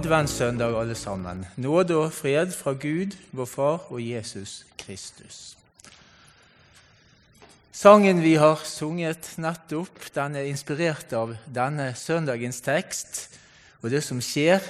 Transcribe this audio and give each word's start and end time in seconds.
Adventssøndag, 0.00 0.72
alle 0.80 0.94
sammen. 0.94 1.42
Nåde 1.56 1.96
og 1.96 2.12
fred 2.12 2.54
fra 2.56 2.72
Gud, 2.72 3.12
vår 3.36 3.44
Far 3.44 3.90
og 3.92 4.00
Jesus 4.00 4.64
Kristus. 4.78 5.56
Sangen 7.72 8.22
vi 8.24 8.32
har 8.40 8.62
sunget 8.64 9.34
nettopp, 9.36 9.98
den 10.14 10.38
er 10.40 10.48
inspirert 10.48 11.12
av 11.12 11.34
denne 11.44 11.90
søndagens 11.96 12.62
tekst 12.64 13.18
og 13.82 13.90
det 13.92 14.00
som 14.06 14.22
skjer 14.24 14.64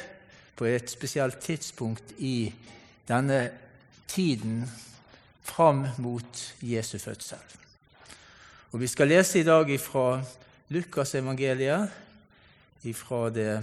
på 0.58 0.66
et 0.66 0.90
spesielt 0.90 1.38
tidspunkt 1.44 2.10
i 2.18 2.50
denne 3.06 3.52
tiden 4.10 4.64
fram 5.46 5.84
mot 6.02 6.42
Jesu 6.62 6.98
fødsel. 6.98 7.38
Og 8.72 8.80
Vi 8.80 8.90
skal 8.90 9.08
lese 9.14 9.38
i 9.38 9.46
dag 9.46 9.70
fra 9.80 10.24
Lukas 10.74 11.14
evangeliet, 11.14 11.86
fra 12.94 13.30
det 13.30 13.62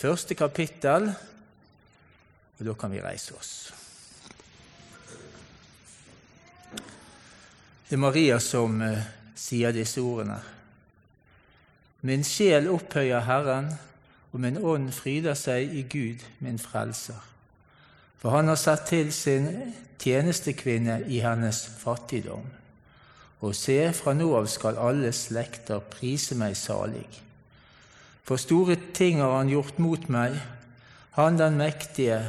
første 0.00 0.34
kapittel, 0.34 1.10
og 2.58 2.66
da 2.66 2.72
kan 2.72 2.92
vi 2.92 3.02
reise 3.04 3.36
oss. 3.36 3.52
Det 7.90 7.96
er 7.98 8.00
Maria 8.00 8.38
som 8.38 8.80
eh, 8.86 9.02
sier 9.34 9.74
disse 9.74 10.00
ordene. 10.00 10.38
Min 12.06 12.24
sjel 12.24 12.70
opphøyer 12.70 13.26
Herren, 13.26 13.72
og 14.32 14.40
min 14.40 14.60
ånd 14.62 14.92
fryder 14.94 15.34
seg 15.34 15.74
i 15.74 15.82
Gud, 15.90 16.22
min 16.38 16.58
frelser. 16.62 17.18
For 18.20 18.30
han 18.36 18.48
har 18.48 18.60
satt 18.60 18.86
til 18.92 19.10
sin 19.12 19.48
tjenestekvinne 20.00 21.00
i 21.08 21.18
hennes 21.24 21.64
fattigdom. 21.80 22.46
Og 23.40 23.56
se, 23.56 23.80
fra 23.96 24.14
nå 24.14 24.28
av 24.36 24.46
skal 24.52 24.78
alle 24.80 25.12
slekter 25.16 25.82
prise 25.92 26.36
meg 26.38 26.56
salig. 26.56 27.08
For 28.30 28.38
store 28.38 28.76
ting 28.94 29.18
har 29.18 29.32
han 29.40 29.48
gjort 29.50 29.80
mot 29.82 30.04
meg, 30.06 30.36
han 31.16 31.34
den 31.34 31.56
mektige, 31.58 32.20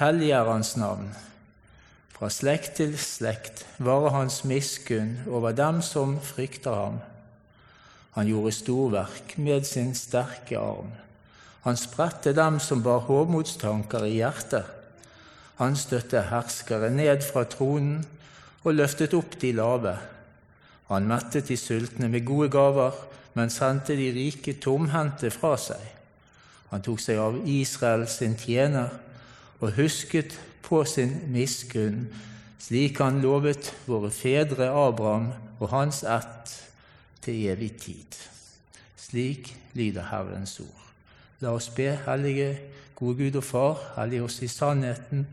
hellig 0.00 0.32
er 0.34 0.48
hans 0.50 0.72
navn. 0.74 1.12
Fra 2.16 2.26
slekt 2.34 2.80
til 2.80 2.96
slekt 2.98 3.62
varer 3.78 4.10
hans 4.10 4.40
miskunn 4.42 5.20
over 5.30 5.54
dem 5.54 5.78
som 5.86 6.16
frykter 6.18 6.74
ham. 6.74 6.96
Han 8.16 8.26
gjorde 8.26 8.56
storverk 8.56 9.36
med 9.38 9.68
sin 9.70 9.92
sterke 9.94 10.58
arm. 10.58 10.90
Han 11.62 11.78
spredte 11.78 12.34
dem 12.34 12.58
som 12.58 12.82
bar 12.82 13.06
hovmodstanker 13.06 14.08
i 14.08 14.16
hjertet. 14.16 14.66
Han 15.62 15.78
støtte 15.78 16.24
herskere 16.32 16.90
ned 16.90 17.22
fra 17.22 17.46
tronen 17.46 18.02
og 18.64 18.74
løftet 18.74 19.14
opp 19.14 19.38
de 19.38 19.54
lave. 19.54 19.94
Han 20.90 21.06
mettet 21.06 21.54
de 21.54 21.60
sultne 21.60 22.10
med 22.10 22.26
gode 22.26 22.50
gaver 22.50 22.98
men 23.40 23.50
sendte 23.52 23.96
de 23.96 24.10
rike 24.12 24.58
tomhendte 24.60 25.30
fra 25.32 25.54
seg. 25.56 25.80
Han 26.70 26.82
tok 26.84 27.00
seg 27.00 27.18
av 27.18 27.38
Israel 27.48 28.04
sin 28.10 28.36
tjener 28.38 28.92
og 29.60 29.72
husket 29.78 30.36
på 30.62 30.82
sin 30.84 31.16
miskunn, 31.32 32.04
slik 32.60 33.00
han 33.00 33.22
lovet 33.24 33.72
våre 33.88 34.12
fedre 34.12 34.68
Abraham 34.68 35.30
og 35.58 35.72
hans 35.72 36.02
ett 36.04 36.52
til 37.24 37.46
evig 37.48 37.72
tid. 37.80 38.18
Slik 39.00 39.54
lyder 39.74 40.10
Herrens 40.12 40.58
ord. 40.60 40.86
La 41.40 41.54
oss 41.56 41.70
be, 41.72 41.94
Hellige, 42.04 42.52
gode 42.94 43.24
Gud 43.24 43.40
og 43.40 43.44
Far, 43.44 43.84
hellig 43.96 44.20
oss 44.22 44.42
i 44.44 44.48
sannheten. 44.52 45.24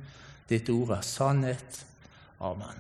Ditt 0.48 0.72
ord 0.72 0.96
er 0.96 1.04
sannhet. 1.04 1.84
Amen. 2.40 2.80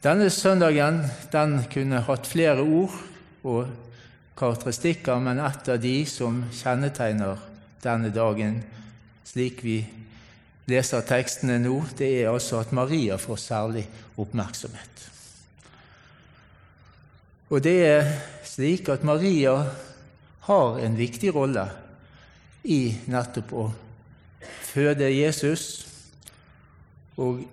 Denne 0.00 0.30
søndagen 0.32 1.02
den 1.28 1.58
kunne 1.68 1.98
hatt 2.06 2.28
flere 2.28 2.62
ord 2.64 2.94
og 3.44 3.66
karakteristikker, 4.40 5.18
men 5.20 5.42
et 5.44 5.68
av 5.68 5.76
de 5.82 5.96
som 6.08 6.38
kjennetegner 6.56 7.42
denne 7.84 8.08
dagen, 8.14 8.62
slik 9.28 9.60
vi 9.60 9.82
leser 10.72 11.04
tekstene 11.04 11.58
nå, 11.60 11.74
det 11.98 12.08
er 12.22 12.30
altså 12.32 12.62
at 12.62 12.72
Maria 12.72 13.20
får 13.20 13.42
særlig 13.44 13.84
oppmerksomhet. 14.16 15.04
Og 17.50 17.60
det 17.60 17.76
er 17.84 18.10
slik 18.46 18.88
at 18.88 19.04
Maria 19.04 19.58
har 20.48 20.80
en 20.80 20.96
viktig 20.96 21.34
rolle 21.36 21.68
i 22.64 22.86
nettopp 23.10 23.52
å 23.52 23.68
føde 24.70 25.12
Jesus 25.12 25.64
og 27.20 27.44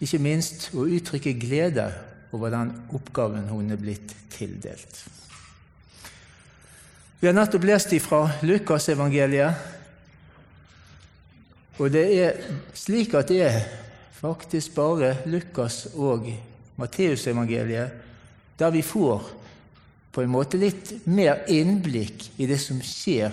ikke 0.00 0.20
minst 0.22 0.70
å 0.72 0.86
uttrykke 0.88 1.34
glede 1.40 1.90
over 2.32 2.52
den 2.54 2.72
oppgaven 2.96 3.48
hun 3.50 3.72
er 3.72 3.80
blitt 3.80 4.14
tildelt. 4.32 5.02
Vi 7.20 7.28
har 7.28 7.36
nettopp 7.36 7.66
lest 7.68 7.92
fra 8.00 8.22
Lukasevangeliet, 8.40 9.66
og 11.80 11.92
det 11.92 12.06
er 12.16 12.38
slik 12.76 13.14
at 13.16 13.28
det 13.28 13.42
er 13.44 13.60
faktisk 14.20 14.74
bare 14.76 15.14
Lukas 15.32 15.86
og 15.96 16.28
Matteusevangeliet 16.80 18.08
der 18.60 18.72
vi 18.72 18.82
får 18.84 19.30
på 20.12 20.22
en 20.22 20.32
måte 20.32 20.58
litt 20.60 20.92
mer 21.08 21.46
innblikk 21.48 22.26
i 22.36 22.48
det 22.50 22.58
som 22.60 22.80
skjer 22.84 23.32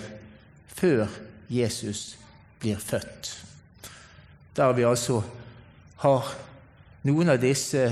før 0.78 1.08
Jesus 1.52 2.16
blir 2.62 2.80
født. 2.80 3.32
Der 4.56 4.72
vi 4.72 4.86
altså 4.88 5.20
har 6.04 6.32
noen 7.06 7.30
av 7.30 7.40
disse 7.42 7.84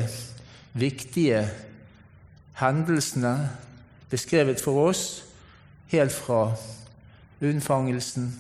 viktige 0.77 1.45
hendelsene 2.61 3.35
beskrevet 4.11 4.63
for 4.63 4.89
oss 4.89 5.05
helt 5.93 6.15
fra 6.15 6.51
unnfangelsen 7.45 8.31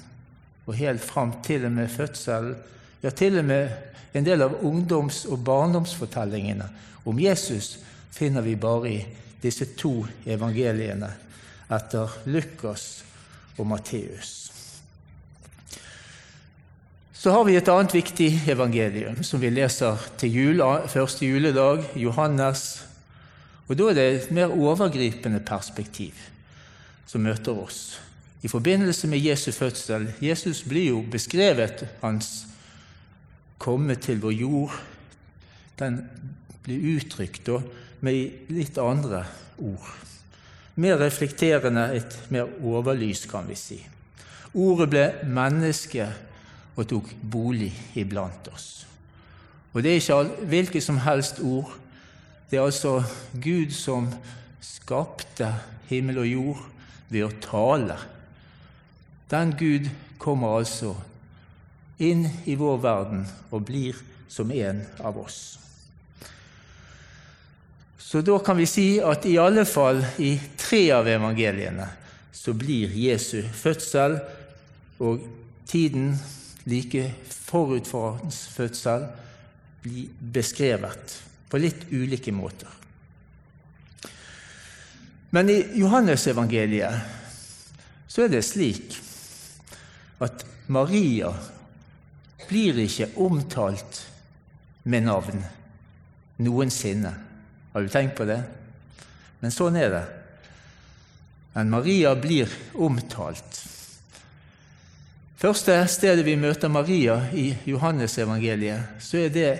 og 0.66 0.74
helt 0.78 1.04
fram 1.04 1.36
til 1.46 1.66
og 1.68 1.76
med 1.76 1.90
fødselen, 1.92 2.56
ja, 3.02 3.10
til 3.10 3.38
og 3.38 3.44
med 3.44 3.68
en 4.16 4.24
del 4.24 4.42
av 4.42 4.56
ungdoms- 4.64 5.26
og 5.30 5.44
barndomsfortellingene 5.44 6.68
om 7.06 7.20
Jesus 7.20 7.76
finner 8.10 8.42
vi 8.42 8.56
bare 8.56 8.90
i 8.90 8.98
disse 9.42 9.68
to 9.78 10.00
evangeliene 10.26 11.10
etter 11.70 12.18
Lukas 12.26 13.04
og 13.58 13.66
Matteus. 13.66 14.45
Så 17.26 17.32
har 17.34 17.42
vi 17.42 17.56
et 17.58 17.66
annet 17.66 17.90
viktig 17.90 18.28
evangelium 18.52 19.16
som 19.26 19.40
vi 19.42 19.48
leser 19.50 19.98
til 20.14 20.30
jul, 20.30 20.60
første 20.86 21.26
juledag, 21.26 21.80
Johannes. 21.98 22.84
Og 23.66 23.78
Da 23.78 23.88
er 23.90 23.94
det 23.94 24.04
et 24.14 24.30
mer 24.30 24.52
overgripende 24.54 25.40
perspektiv 25.40 26.12
som 27.06 27.26
møter 27.26 27.58
oss. 27.58 27.98
I 28.42 28.48
forbindelse 28.48 29.08
med 29.10 29.18
Jesu 29.18 29.50
fødsel 29.50 30.12
Jesus 30.22 30.62
blir 30.62 30.86
jo 30.92 31.02
beskrevet, 31.10 31.82
hans 32.00 32.46
komme 33.58 33.94
til 33.94 34.22
vår 34.22 34.30
jord. 34.30 34.78
Den 35.78 36.08
blir 36.62 36.94
uttrykt 36.94 37.50
med 38.00 38.46
litt 38.54 38.78
andre 38.78 39.24
ord. 39.58 39.90
Mer 40.76 41.02
reflekterende, 41.02 41.90
et 41.90 42.30
mer 42.30 42.46
overlys, 42.62 43.26
kan 43.26 43.48
vi 43.48 43.58
si. 43.58 43.82
Ordet 44.54 44.90
ble 44.90 45.10
menneske 45.26 46.06
og 46.76 46.88
tok 46.88 47.10
bolig 47.20 47.72
iblant 47.96 48.48
oss. 48.52 48.86
Og 49.72 49.82
det 49.84 49.92
er 49.92 50.00
ikke 50.00 50.46
hvilket 50.48 50.84
som 50.84 51.00
helst 51.04 51.40
ord. 51.44 51.72
Det 52.50 52.58
er 52.58 52.64
altså 52.64 53.02
Gud 53.42 53.72
som 53.76 54.08
skapte 54.62 55.50
himmel 55.90 56.22
og 56.22 56.30
jord 56.30 56.62
ved 57.10 57.26
å 57.26 57.34
tale. 57.42 57.98
Den 59.30 59.52
Gud 59.58 59.90
kommer 60.22 60.60
altså 60.60 60.94
inn 61.98 62.26
i 62.44 62.56
vår 62.56 62.80
verden 62.84 63.24
og 63.50 63.64
blir 63.68 63.98
som 64.28 64.50
en 64.52 64.82
av 65.00 65.18
oss. 65.18 65.58
Så 67.98 68.20
da 68.22 68.38
kan 68.38 68.56
vi 68.56 68.68
si 68.70 68.86
at 69.02 69.26
i 69.26 69.34
alle 69.42 69.64
fall 69.66 69.98
i 70.22 70.36
tre 70.56 70.84
av 70.94 71.08
evangeliene 71.10 71.88
så 72.32 72.54
blir 72.54 72.92
Jesu 72.94 73.40
fødsel 73.42 74.20
og 75.02 75.24
tiden 75.66 76.12
like 76.66 77.14
forut 77.28 77.86
for 77.86 78.18
hans 78.20 78.46
fødsel 78.54 79.06
bli 79.82 80.06
beskrevet 80.18 81.20
på 81.50 81.60
litt 81.62 81.86
ulike 81.92 82.32
måter. 82.34 82.70
Men 85.30 85.50
i 85.52 85.58
Johannesevangeliet 85.78 86.94
så 88.08 88.24
er 88.24 88.32
det 88.32 88.44
slik 88.46 88.96
at 90.24 90.44
Maria 90.72 91.30
blir 92.46 92.78
ikke 92.82 93.10
omtalt 93.22 94.02
med 94.86 95.06
navn 95.06 95.44
noensinne. 96.42 97.12
Har 97.72 97.82
du 97.82 97.88
tenkt 97.92 98.16
på 98.18 98.24
det? 98.28 98.40
Men 99.42 99.54
sånn 99.54 99.76
er 99.78 99.90
det. 99.92 100.04
Men 101.56 101.70
Maria 101.72 102.14
blir 102.18 102.50
omtalt. 102.74 103.62
Første 105.36 105.74
stedet 105.92 106.24
vi 106.24 106.32
møter 106.40 106.70
Maria 106.72 107.18
i 107.36 107.50
Johannesevangeliet, 107.68 108.96
så 109.04 109.18
er 109.26 109.32
det 109.34 109.50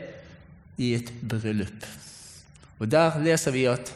i 0.81 0.95
et 0.97 1.11
bryllup. 1.21 1.85
Og 2.79 2.89
Der 2.91 3.19
leser 3.21 3.53
vi 3.53 3.67
at 3.69 3.93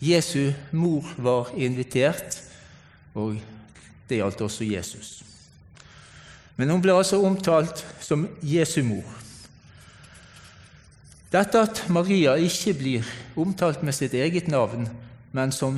Jesu 0.00 0.52
mor 0.72 1.04
var 1.18 1.50
invitert, 1.56 2.40
og 3.14 3.36
det 4.08 4.20
gjaldt 4.22 4.40
også 4.40 4.64
Jesus. 4.64 5.22
Men 6.56 6.70
hun 6.70 6.80
ble 6.82 6.96
altså 6.96 7.20
omtalt 7.20 7.84
som 8.00 8.24
Jesu 8.42 8.80
mor. 8.82 9.04
Dette 11.28 11.60
at 11.60 11.82
Maria 11.92 12.38
ikke 12.40 12.72
blir 12.72 13.12
omtalt 13.36 13.82
med 13.84 13.92
sitt 13.92 14.14
eget 14.16 14.48
navn, 14.48 14.88
men 15.32 15.52
som 15.52 15.76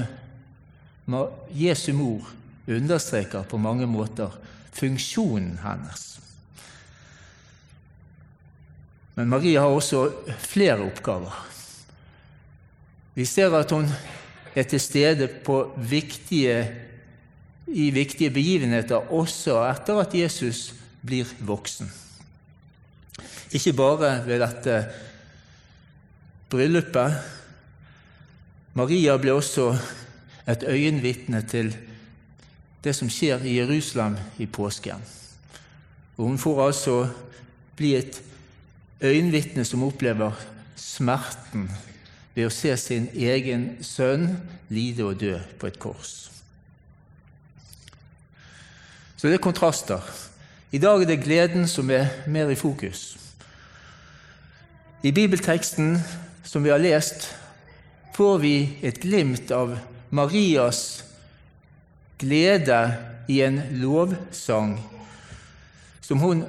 Jesu 1.51 1.91
mor, 1.93 2.23
understreker 2.71 3.43
på 3.51 3.59
mange 3.59 3.87
måter 3.91 4.31
funksjonen 4.73 5.59
hennes. 5.65 6.07
Men 9.15 9.29
Maria 9.29 9.61
har 9.61 9.75
også 9.75 10.07
flere 10.39 10.79
oppgaver. 10.81 11.35
Vi 13.15 13.27
ser 13.29 13.53
at 13.59 13.71
hun 13.75 13.89
er 14.55 14.63
til 14.63 14.81
stede 14.81 15.29
viktige, 15.77 16.55
i 17.67 17.91
viktige 17.91 18.31
begivenheter 18.31 19.13
også 19.13 19.61
etter 19.69 20.01
at 20.01 20.15
Jesus 20.15 20.71
blir 21.07 21.29
voksen. 21.41 21.91
Ikke 23.53 23.73
bare 23.73 24.15
ved 24.27 24.41
dette 24.41 24.79
bryllupet. 26.51 27.15
Maria 28.75 29.17
ble 29.19 29.35
også 29.35 29.69
et 30.49 30.65
øyenvitne 30.67 31.43
til 31.43 31.75
det 32.85 32.95
som 32.97 33.11
skjer 33.13 33.45
i 33.45 33.59
Jerusalem 33.59 34.17
i 34.39 34.47
påsken. 34.47 35.03
Og 36.17 36.25
Hun 36.27 36.39
får 36.39 36.67
altså 36.67 37.09
bli 37.77 37.95
et 37.97 38.23
øyenvitne 39.01 39.65
som 39.65 39.83
opplever 39.83 40.33
smerten 40.77 41.71
ved 42.35 42.47
å 42.47 42.53
se 42.55 42.77
sin 42.77 43.09
egen 43.15 43.71
sønn 43.85 44.29
lide 44.69 45.05
og 45.05 45.21
dø 45.21 45.39
på 45.59 45.69
et 45.69 45.79
kors. 45.81 46.31
Så 49.17 49.29
det 49.29 49.37
er 49.37 49.45
kontraster. 49.45 50.01
I 50.73 50.79
dag 50.79 51.03
er 51.03 51.09
det 51.11 51.23
gleden 51.25 51.69
som 51.69 51.91
er 51.91 52.09
mer 52.27 52.49
i 52.49 52.57
fokus. 52.57 53.19
I 55.03 55.13
bibelteksten 55.13 55.99
som 56.45 56.65
vi 56.65 56.71
har 56.71 56.81
lest, 56.81 57.29
får 58.15 58.39
vi 58.39 58.55
et 58.83 59.01
glimt 59.01 59.51
av 59.53 59.77
Marias 60.11 61.10
glede 62.21 62.81
i 63.31 63.41
en 63.43 63.63
lovsang 63.81 64.77
som 66.01 66.21
hun 66.21 66.45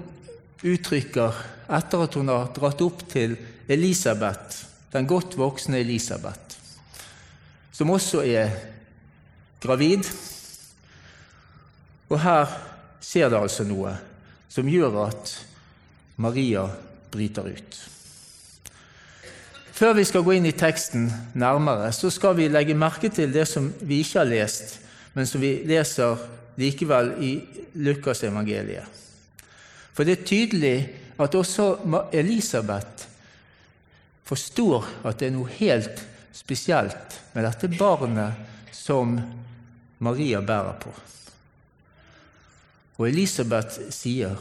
uttrykker 0.65 1.37
etter 1.71 2.03
at 2.03 2.17
hun 2.17 2.31
har 2.31 2.51
dratt 2.55 2.81
opp 2.83 3.05
til 3.11 3.37
Elisabeth, 3.71 4.65
den 4.91 5.07
godt 5.07 5.37
voksne 5.39 5.79
Elisabeth, 5.79 6.57
som 7.71 7.93
også 7.93 8.25
er 8.27 8.51
gravid. 9.61 10.09
Og 12.11 12.19
her 12.19 12.51
skjer 13.01 13.31
det 13.31 13.39
altså 13.39 13.63
noe 13.69 13.95
som 14.51 14.67
gjør 14.67 14.97
at 15.05 15.31
Maria 16.21 16.65
bryter 17.11 17.47
ut. 17.47 17.79
Før 19.71 19.95
vi 19.97 20.03
skal 20.05 20.25
gå 20.25 20.35
inn 20.35 20.45
i 20.45 20.53
teksten 20.53 21.07
nærmere, 21.33 21.87
så 21.95 22.11
skal 22.13 22.35
vi 22.37 22.51
legge 22.51 22.75
merke 22.77 23.09
til 23.09 23.31
det 23.33 23.47
som 23.49 23.71
vi 23.79 24.03
ikke 24.03 24.19
har 24.19 24.29
lest, 24.29 24.80
men 25.13 25.27
som 25.27 25.41
vi 25.41 25.57
leser 25.67 26.19
likevel 26.59 27.13
i 27.23 27.31
Lukasevangeliet. 27.73 28.99
For 29.91 30.07
det 30.07 30.19
er 30.19 30.27
tydelig 30.27 30.75
at 31.21 31.35
også 31.35 31.65
Elisabeth 32.15 33.07
forstår 34.23 34.87
at 35.03 35.19
det 35.19 35.27
er 35.27 35.35
noe 35.35 35.51
helt 35.59 36.03
spesielt 36.33 37.19
med 37.33 37.45
dette 37.45 37.69
barnet 37.75 38.71
som 38.75 39.17
Maria 40.01 40.41
bærer 40.41 40.77
på. 40.81 40.93
Og 42.97 43.09
Elisabeth 43.09 43.91
sier 43.93 44.39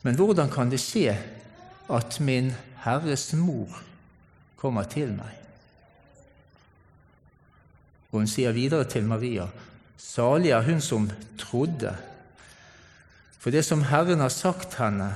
Men 0.00 0.16
hvordan 0.16 0.48
kan 0.48 0.70
det 0.72 0.80
skje 0.80 1.12
at 1.92 2.20
min 2.24 2.54
Herres 2.86 3.34
mor 3.36 3.82
kommer 4.56 4.88
til 4.88 5.12
meg? 5.12 5.39
Og 8.10 8.18
hun 8.18 8.30
sier 8.30 8.52
videre 8.52 8.84
til 8.84 9.06
Maria.: 9.06 9.46
Salig 9.96 10.50
er 10.50 10.62
hun 10.66 10.80
som 10.80 11.10
trodde, 11.38 11.96
for 13.38 13.50
det 13.50 13.64
som 13.64 13.82
Herren 13.82 14.20
har 14.20 14.28
sagt 14.28 14.74
henne, 14.78 15.14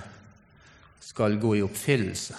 skal 1.01 1.39
gå 1.41 1.55
i 1.55 1.63
oppfyllelse. 1.63 2.35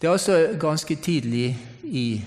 Det 0.00 0.08
er 0.08 0.12
altså 0.12 0.56
ganske 0.60 0.94
tidlig 0.94 1.58
i 1.82 2.24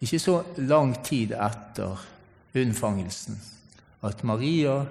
Ikke 0.00 0.18
så 0.18 0.44
lang 0.56 0.92
tid 1.04 1.32
etter 1.34 2.04
unnfangelsen 2.54 3.40
at 4.06 4.24
Maria 4.24 4.84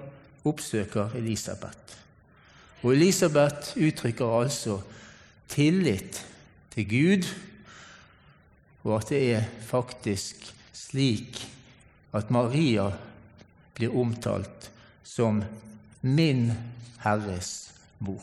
oppsøker 0.44 1.14
Elisabeth. 1.16 1.96
Og 2.82 2.92
Elisabeth 2.92 3.78
uttrykker 3.80 4.40
altså 4.40 4.80
tillit 5.48 6.26
til 6.74 6.88
Gud 6.88 7.30
og 8.84 8.98
at 8.98 9.12
det 9.12 9.22
er 9.34 9.46
faktisk 9.68 10.46
slik 10.76 11.40
at 12.16 12.30
Maria 12.30 12.88
blir 13.76 13.94
omtalt 13.94 14.70
som 15.04 15.42
min 16.00 16.50
Herres 17.02 17.70
mor. 17.98 18.22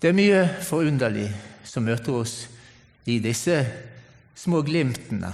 Det 0.00 0.10
er 0.10 0.16
mye 0.16 0.44
forunderlig 0.64 1.28
som 1.66 1.84
møter 1.84 2.22
oss 2.22 2.34
i 3.10 3.18
disse 3.20 3.58
små 4.38 4.62
glimtene 4.64 5.32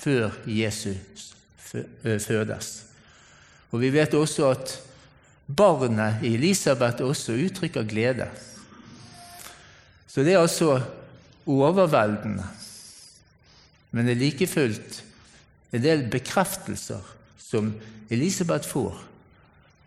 før 0.00 0.36
Jesus 0.46 1.32
fødes. 1.58 2.70
Og 3.70 3.80
Vi 3.80 3.90
vet 3.94 4.14
også 4.14 4.50
at 4.50 4.76
barnet 5.46 6.22
i 6.22 6.34
Elisabeth 6.34 7.02
også 7.02 7.34
uttrykker 7.34 7.86
glede. 7.86 8.28
Så 10.06 10.22
det 10.22 10.34
er 10.34 10.42
altså 10.42 10.80
overveldende. 11.46 12.44
Men 13.90 14.06
det 14.06 14.14
er 14.14 14.20
like 14.20 14.46
fullt 14.46 15.04
en 15.72 15.82
del 15.82 16.04
bekreftelser 16.10 17.02
som 17.38 17.72
Elisabeth 18.10 18.68
får, 18.68 18.98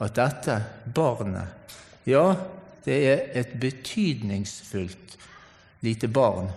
at 0.03 0.15
dette 0.15 0.57
barnet 0.95 1.59
Ja, 2.03 2.35
det 2.83 2.95
er 3.07 3.19
et 3.39 3.53
betydningsfullt 3.61 5.13
lite 5.83 6.09
barn 6.11 6.49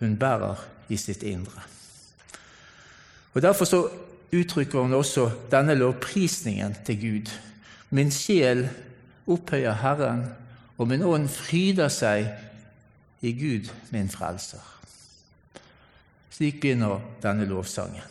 hun 0.00 0.16
bærer 0.18 0.58
i 0.90 0.98
sitt 0.98 1.22
indre. 1.22 1.62
Og 3.34 3.42
Derfor 3.42 3.64
så 3.64 3.82
uttrykker 4.32 4.80
hun 4.80 4.92
også 4.92 5.28
denne 5.50 5.74
lovprisningen 5.78 6.74
til 6.86 7.00
Gud. 7.00 7.30
Min 7.90 8.10
sjel 8.10 8.68
opphøyer 9.26 9.72
Herren, 9.72 10.24
og 10.78 10.88
min 10.88 11.02
ånd 11.02 11.28
fryder 11.28 11.92
seg 11.92 12.26
i 13.22 13.32
Gud 13.32 13.70
min 13.90 14.10
frelser. 14.10 14.62
Slik 16.32 16.60
begynner 16.60 17.00
denne 17.22 17.46
lovsangen. 17.46 18.04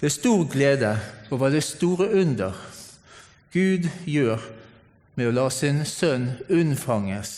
Det 0.00 0.06
er 0.10 0.12
stor 0.12 0.44
glede 0.52 0.92
over 1.30 1.48
det 1.48 1.64
store 1.64 2.10
under 2.20 2.52
Gud 3.52 3.88
gjør 4.04 4.42
med 5.16 5.30
å 5.30 5.32
la 5.32 5.46
sin 5.50 5.84
sønn 5.88 6.28
unnfanges 6.52 7.30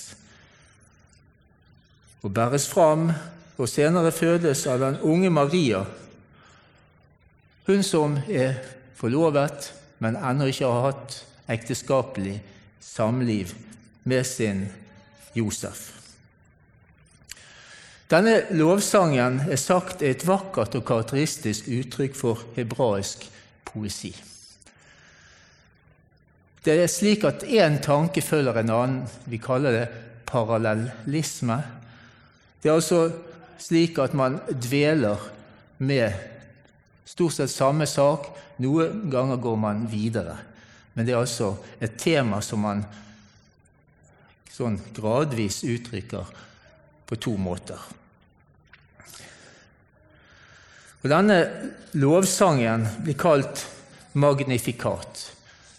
og 2.26 2.32
bæres 2.34 2.66
fram 2.66 3.12
og 3.58 3.70
senere 3.70 4.10
fødes 4.14 4.64
av 4.66 4.80
den 4.82 4.98
unge 5.06 5.30
Maria, 5.30 5.84
hun 7.68 7.84
som 7.86 8.16
er 8.26 8.58
forlovet, 8.98 9.72
men 10.02 10.18
ennå 10.18 10.48
ikke 10.50 10.66
har 10.66 10.88
hatt 10.88 11.20
ekteskapelig 11.54 12.38
samliv 12.82 13.54
med 14.08 14.26
sin 14.26 14.66
Josef. 15.34 15.92
Denne 18.08 18.46
lovsangen 18.56 19.42
er 19.50 19.60
sagt 19.60 20.00
er 20.02 20.14
et 20.14 20.24
vakkert 20.24 20.78
og 20.78 20.86
karakteristisk 20.88 21.68
uttrykk 21.68 22.14
for 22.16 22.46
hebraisk 22.56 23.26
poesi. 23.68 24.14
Det 26.64 26.74
er 26.82 26.88
slik 26.90 27.24
at 27.28 27.44
én 27.44 27.78
tanke 27.84 28.22
følger 28.24 28.56
en 28.60 28.72
annen. 28.72 29.02
Vi 29.28 29.36
kaller 29.40 29.76
det 29.76 29.88
parallellisme. 30.28 31.58
Det 32.62 32.70
er 32.70 32.74
altså 32.74 33.10
slik 33.60 33.98
at 33.98 34.14
man 34.16 34.40
dveler 34.48 35.20
med 35.78 36.12
stort 37.04 37.36
sett 37.36 37.52
samme 37.52 37.86
sak. 37.86 38.30
Noen 38.58 39.06
ganger 39.12 39.36
går 39.36 39.56
man 39.60 39.84
videre. 39.90 40.38
Men 40.94 41.06
det 41.06 41.14
er 41.14 41.20
altså 41.20 41.54
et 41.80 41.96
tema 42.00 42.40
som 42.42 42.64
man 42.64 42.82
sånn 44.58 44.78
gradvis 44.94 45.62
uttrykker 45.66 46.34
på 47.08 47.18
to 47.22 47.34
måter. 47.40 47.78
Og 50.98 51.10
Denne 51.12 51.36
lovsangen 51.94 52.86
blir 53.04 53.18
kalt 53.18 53.62
magnifikat. 54.18 55.28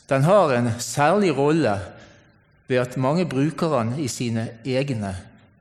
Den 0.08 0.24
har 0.24 0.54
en 0.56 0.72
særlig 0.80 1.34
rolle 1.36 1.76
ved 2.70 2.80
at 2.80 2.98
mange 3.02 3.28
bruker 3.30 3.76
den 3.76 3.98
i 4.00 4.08
sine 4.08 4.48
egne 4.64 5.12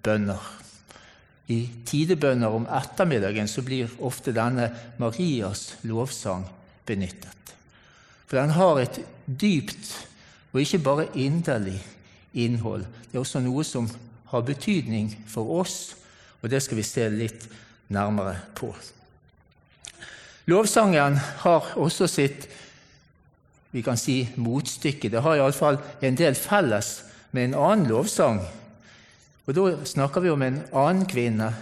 bønner. 0.05 0.55
I 1.49 1.59
tidebønner 1.89 2.55
om 2.55 2.69
ettermiddagen 2.71 3.49
så 3.51 3.65
blir 3.65 3.93
ofte 4.05 4.35
denne 4.37 4.69
Marias 5.01 5.73
lovsang 5.89 6.45
benyttet. 6.87 7.55
For 8.29 8.39
den 8.39 8.53
har 8.55 8.83
et 8.83 9.01
dypt 9.27 9.95
og 10.53 10.61
ikke 10.61 10.85
bare 10.85 11.09
inderlig 11.19 11.81
innhold. 12.35 12.85
Det 13.09 13.17
er 13.17 13.23
også 13.23 13.41
noe 13.45 13.65
som 13.65 13.89
har 14.29 14.45
betydning 14.45 15.11
for 15.29 15.61
oss, 15.61 15.97
og 16.43 16.51
det 16.51 16.61
skal 16.63 16.79
vi 16.79 16.87
se 16.87 17.09
litt 17.11 17.49
nærmere 17.89 18.37
på. 18.55 18.73
Lovsangen 20.49 21.19
har 21.45 21.73
også 21.77 22.09
sitt 22.09 22.49
vi 23.71 23.83
kan 23.85 23.99
si 24.01 24.23
motstykke. 24.41 25.11
Det 25.13 25.21
har 25.21 25.37
iallfall 25.37 25.77
en 26.01 26.17
del 26.17 26.37
felles 26.39 27.03
med 27.37 27.51
en 27.51 27.59
annen 27.59 27.91
lovsang. 27.91 28.41
Og 29.47 29.55
Da 29.55 29.85
snakker 29.85 30.21
vi 30.21 30.31
om 30.31 30.43
en 30.43 30.63
annen 30.73 31.07
kvinne 31.07 31.53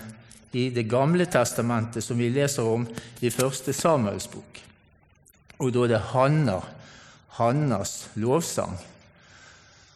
i 0.52 0.70
Det 0.70 0.88
gamle 0.88 1.26
testamentet 1.26 2.04
som 2.04 2.18
vi 2.18 2.30
leser 2.30 2.62
om 2.62 2.86
i 3.20 3.30
første 3.30 3.72
Samuels 3.72 4.26
bok. 4.26 4.62
Og 5.58 5.72
da 5.72 5.82
er 5.84 5.88
det 5.88 6.00
Hanna, 6.12 6.60
Hannas 7.36 8.08
lovsang. 8.14 8.78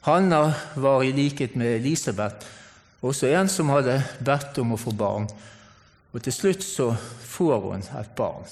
Hanna 0.00 0.54
var 0.74 1.04
i 1.04 1.12
likhet 1.12 1.54
med 1.54 1.76
Elisabeth 1.76 2.46
også 3.00 3.28
en 3.32 3.48
som 3.48 3.68
hadde 3.72 3.98
bedt 4.24 4.58
om 4.60 4.72
å 4.72 4.80
få 4.80 4.92
barn, 4.96 5.26
og 6.12 6.22
til 6.24 6.34
slutt 6.34 6.64
så 6.64 6.90
får 7.24 7.60
hun 7.66 7.84
et 8.00 8.14
barn. 8.16 8.48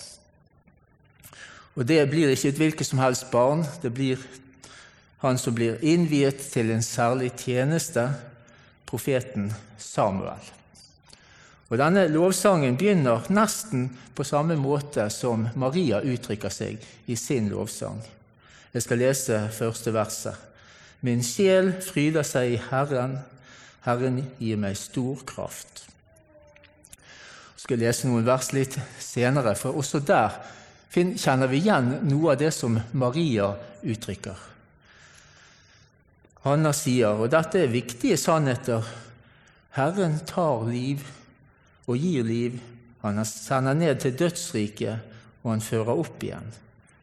Og 1.78 1.86
det 1.86 2.02
blir 2.10 2.32
ikke 2.32 2.52
et 2.52 2.60
hvilket 2.60 2.88
som 2.88 3.00
helst 3.00 3.30
barn, 3.32 3.64
det 3.82 3.92
blir 3.94 4.20
han 5.22 5.38
som 5.38 5.54
blir 5.54 5.80
innviet 5.82 6.40
til 6.52 6.70
en 6.70 6.84
særlig 6.84 7.32
tjeneste, 7.38 8.06
profeten 8.88 9.50
Samuel. 9.78 10.52
Og 11.68 11.76
Denne 11.76 12.06
lovsangen 12.08 12.78
begynner 12.80 13.26
nesten 13.28 13.90
på 14.16 14.24
samme 14.24 14.56
måte 14.56 15.08
som 15.12 15.48
Maria 15.60 16.00
uttrykker 16.00 16.52
seg 16.52 16.84
i 17.06 17.16
sin 17.16 17.50
lovsang. 17.52 18.00
Jeg 18.72 18.84
skal 18.84 19.02
lese 19.02 19.40
første 19.52 19.92
verset. 19.92 20.47
Min 21.00 21.22
sjel 21.22 21.72
fryder 21.84 22.26
seg 22.26 22.56
i 22.56 22.62
Herren, 22.70 23.20
Herren 23.84 24.22
gir 24.40 24.58
meg 24.58 24.76
stor 24.78 25.22
kraft. 25.28 25.84
Jeg 27.54 27.62
skal 27.62 27.82
lese 27.82 28.08
noen 28.08 28.26
vers 28.26 28.50
litt 28.54 28.74
senere, 29.02 29.54
for 29.58 29.78
også 29.78 30.00
der 30.02 30.34
kjenner 30.94 31.50
vi 31.50 31.60
igjen 31.60 31.92
noe 32.08 32.32
av 32.32 32.40
det 32.40 32.50
som 32.56 32.78
Maria 32.98 33.52
uttrykker. 33.86 34.46
Hanna 36.46 36.72
sier, 36.74 37.18
og 37.18 37.30
dette 37.30 37.60
er 37.62 37.70
viktige 37.70 38.16
sannheter, 38.18 38.86
Herren 39.76 40.16
tar 40.26 40.64
liv 40.66 41.04
og 41.86 41.98
gir 41.98 42.26
liv. 42.26 42.56
Han 43.04 43.20
sender 43.28 43.76
ned 43.78 44.00
til 44.02 44.16
dødsriket, 44.18 45.04
og 45.44 45.52
han 45.52 45.62
fører 45.62 45.94
opp 45.94 46.24
igjen. 46.24 46.48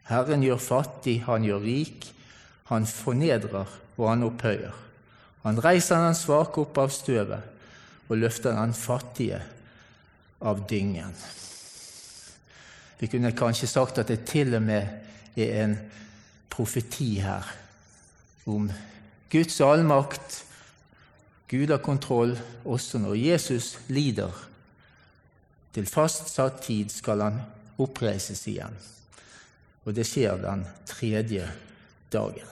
Herren 0.10 0.44
gjør 0.44 0.60
fattig, 0.60 1.22
han 1.30 1.46
gjør 1.48 1.64
rik. 1.64 2.10
Han 2.72 2.88
fornedrer 2.90 3.70
og 3.98 4.10
han 4.10 4.26
opphøyer. 4.26 4.74
Han 5.46 5.62
reiser 5.62 6.02
den 6.02 6.18
svake 6.18 6.64
opp 6.64 6.78
av 6.82 6.94
støvet 6.94 8.10
og 8.10 8.18
løfter 8.18 8.56
den 8.58 8.74
fattige 8.74 9.42
av 10.42 10.64
dyngen. 10.70 11.14
Vi 13.00 13.10
kunne 13.12 13.36
kanskje 13.38 13.70
sagt 13.70 14.00
at 14.02 14.10
det 14.10 14.24
til 14.30 14.56
og 14.58 14.64
med 14.66 15.38
er 15.38 15.62
en 15.66 15.76
profeti 16.50 17.20
her 17.20 17.46
om 18.50 18.70
Guds 19.32 19.60
allmakt. 19.62 20.42
Gud 21.52 21.70
har 21.70 21.84
kontroll 21.84 22.34
også 22.66 23.02
når 23.04 23.20
Jesus 23.20 23.76
lider. 23.88 24.32
Til 25.76 25.86
fastsatt 25.86 26.62
tid 26.64 26.90
skal 26.90 27.22
han 27.22 27.42
oppreises 27.78 28.46
igjen. 28.48 28.78
Og 29.86 29.94
det 29.94 30.08
skjer 30.08 30.40
den 30.42 30.64
tredje 30.90 31.50
dagen. 32.16 32.52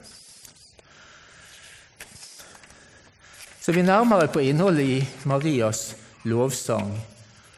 Så 3.64 3.72
vi 3.72 3.82
nærmere 3.82 4.28
på 4.28 4.42
innholdet 4.44 4.84
i 4.84 4.98
Marias 5.24 5.94
lovsang, 6.28 6.90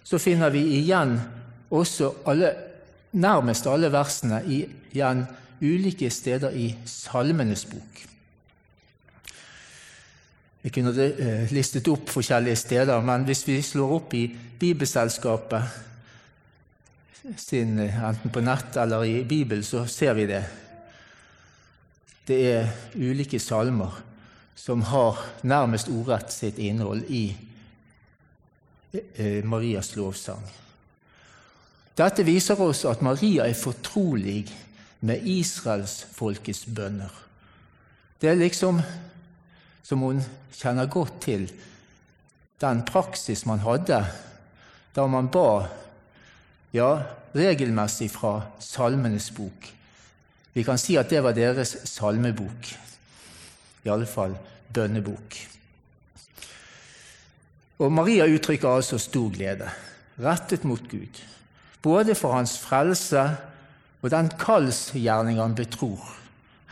så 0.06 0.18
finner 0.22 0.52
vi 0.54 0.62
igjen 0.78 1.16
også 1.75 2.12
alle, 2.30 2.52
nærmest 3.12 3.66
alle 3.66 3.90
versene 3.90 4.38
igjen 4.46 5.25
ulike 5.60 6.10
steder 6.10 6.54
i 6.54 6.68
Salmenes 6.86 7.64
bok. 7.66 8.04
Vi 10.62 10.70
kunne 10.75 10.90
eh, 10.94 11.52
listet 11.54 11.88
opp 11.90 12.10
forskjellige 12.10 12.56
steder, 12.58 13.02
men 13.02 13.26
hvis 13.26 13.44
vi 13.46 13.62
slår 13.62 13.92
opp 13.98 14.14
i 14.18 14.26
Bibelselskapet 14.58 15.62
sin, 17.38 17.78
eh, 17.78 18.04
enten 18.08 18.30
på 18.34 18.40
nett 18.42 18.76
eller 18.82 19.04
i 19.06 19.25
Bibelen, 19.25 19.62
så 19.62 19.86
ser 19.86 20.14
vi 20.14 20.26
det. 20.26 20.44
Det 22.26 22.38
er 22.50 22.71
ulike 22.95 23.38
salmer 23.42 24.02
som 24.56 24.83
har 24.83 25.21
nærmest 25.47 25.90
ordrett 25.92 26.33
sitt 26.33 26.59
innhold 26.59 27.04
i 27.12 27.25
eh, 28.92 29.45
Marias 29.45 29.92
lovsang. 29.97 30.42
Dette 31.97 32.25
viser 32.26 32.61
oss 32.61 32.85
at 32.88 33.04
Maria 33.04 33.47
er 33.47 33.56
fortrolig 33.56 34.42
med 35.06 35.23
israelsfolkets 35.28 36.66
bønner. 36.66 37.12
Det 38.21 38.33
er 38.33 38.40
liksom 38.40 38.80
som 39.87 40.02
hun 40.02 40.23
kjenner 40.56 40.90
godt 40.90 41.21
til 41.28 41.47
den 42.61 42.83
praksis 42.88 43.45
man 43.47 43.62
hadde 43.62 44.00
da 44.97 45.04
man 45.06 45.28
ba 45.28 45.68
ja, 46.73 46.90
regelmessig 47.37 48.09
fra 48.11 48.40
Salmenes 48.61 49.28
bok. 49.37 49.68
Vi 50.56 50.64
kan 50.64 50.80
si 50.80 50.96
at 50.96 51.10
det 51.12 51.20
var 51.20 51.36
deres 51.36 51.75
salmebok 51.84 52.70
i 53.84 53.90
alle 53.92 54.08
fall 54.08 54.32
bønnebok. 54.72 55.36
Og 57.84 57.92
Maria 57.92 58.25
uttrykker 58.32 58.70
altså 58.72 58.96
stor 58.98 59.28
glede, 59.34 59.68
rettet 60.16 60.64
mot 60.64 60.80
Gud, 60.88 61.20
både 61.84 62.16
for 62.16 62.32
hans 62.32 62.56
frelse 62.58 63.26
og 64.00 64.08
den 64.14 64.30
kallsgjerning 64.40 65.42
han 65.42 65.56
betror 65.58 66.00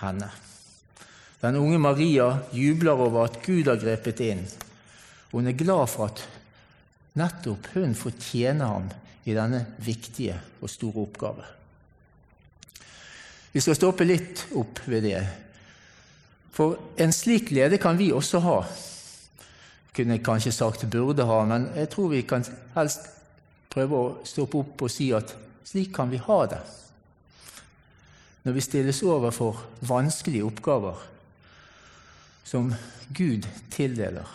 henne. 0.01 0.31
Den 1.45 1.59
unge 1.61 1.79
Maria 1.79 2.31
jubler 2.57 2.97
over 3.05 3.27
at 3.27 3.43
Gud 3.45 3.69
har 3.69 3.77
grepet 3.83 4.23
inn. 4.25 4.47
Hun 5.35 5.51
er 5.51 5.59
glad 5.61 5.91
for 5.93 6.09
at 6.09 6.25
nettopp 7.21 7.69
hun 7.75 7.93
fortjener 7.99 8.65
ham 8.65 8.89
i 9.29 9.37
denne 9.37 9.61
viktige 9.85 10.39
og 10.63 10.73
store 10.73 11.05
oppgave. 11.05 11.45
Vi 13.55 13.63
skal 13.63 13.79
stoppe 13.79 14.05
litt 14.05 14.49
opp 14.59 14.83
ved 14.91 15.07
det 15.07 15.23
for 16.55 16.79
en 16.97 17.13
slik 17.13 17.49
glede 17.51 17.81
kan 17.83 17.99
vi 17.99 18.13
også 18.15 18.39
ha. 18.45 18.59
Kunne 19.95 20.21
kanskje 20.23 20.53
sagt 20.55 20.87
burde 20.91 21.27
ha, 21.27 21.41
men 21.51 21.67
jeg 21.75 21.91
tror 21.91 22.13
vi 22.13 22.23
kan 22.23 22.47
helst 22.77 23.09
prøve 23.75 23.99
å 23.99 24.13
stoppe 24.27 24.61
opp 24.63 24.87
og 24.87 24.93
si 24.93 25.11
at 25.15 25.35
slik 25.67 25.91
kan 25.97 26.13
vi 26.13 26.23
ha 26.23 26.39
det. 26.51 26.61
Når 28.45 28.55
vi 28.55 28.63
stilles 28.63 29.03
overfor 29.03 29.65
vanskelige 29.89 30.47
oppgaver 30.47 31.03
som 32.47 32.71
Gud 33.17 33.49
tildeler 33.73 34.29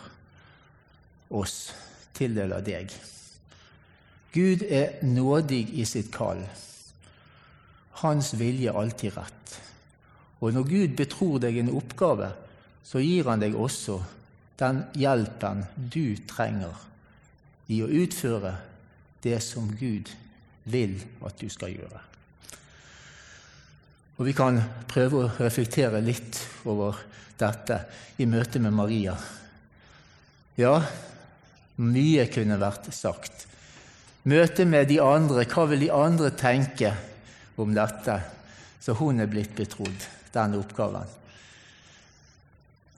oss, 1.30 1.70
tildeler 2.18 2.66
deg. 2.66 2.92
Gud 4.34 4.66
er 4.66 5.00
nådig 5.06 5.70
i 5.80 5.86
sitt 5.88 6.12
kall. 6.12 6.42
Hans 8.00 8.34
vilje 8.40 8.72
er 8.72 8.80
alltid 8.80 9.16
rett. 9.18 9.56
Og 10.40 10.56
når 10.56 10.68
Gud 10.70 10.96
betror 11.00 11.40
deg 11.44 11.58
en 11.60 11.74
oppgave, 11.76 12.32
så 12.84 13.02
gir 13.04 13.28
han 13.28 13.42
deg 13.44 13.58
også 13.60 14.00
den 14.60 14.84
hjelpen 15.00 15.66
du 15.76 16.16
trenger 16.28 16.76
i 17.72 17.82
å 17.84 17.90
utføre 17.92 18.56
det 19.24 19.38
som 19.44 19.68
Gud 19.80 20.10
vil 20.70 20.96
at 21.26 21.40
du 21.40 21.50
skal 21.52 21.76
gjøre. 21.76 22.02
Og 24.20 24.26
Vi 24.28 24.34
kan 24.36 24.60
prøve 24.90 25.22
å 25.22 25.32
reflektere 25.40 26.02
litt 26.04 26.40
over 26.68 26.98
dette 27.40 27.78
i 28.20 28.28
møte 28.28 28.60
med 28.60 28.76
Maria. 28.76 29.14
Ja, 30.60 30.74
mye 31.80 32.26
kunne 32.28 32.60
vært 32.60 32.90
sagt. 32.92 33.46
Møte 34.28 34.66
med 34.68 34.90
de 34.92 35.00
andre, 35.00 35.46
hva 35.48 35.64
vil 35.72 35.86
de 35.86 35.94
andre 35.96 36.34
tenke 36.36 36.92
om 37.60 37.74
dette? 37.76 38.20
Så 38.80 38.96
hun 38.96 39.20
er 39.20 39.30
blitt 39.32 39.56
betrodd 39.58 40.08
den 40.34 40.56
oppgaven. 40.60 41.08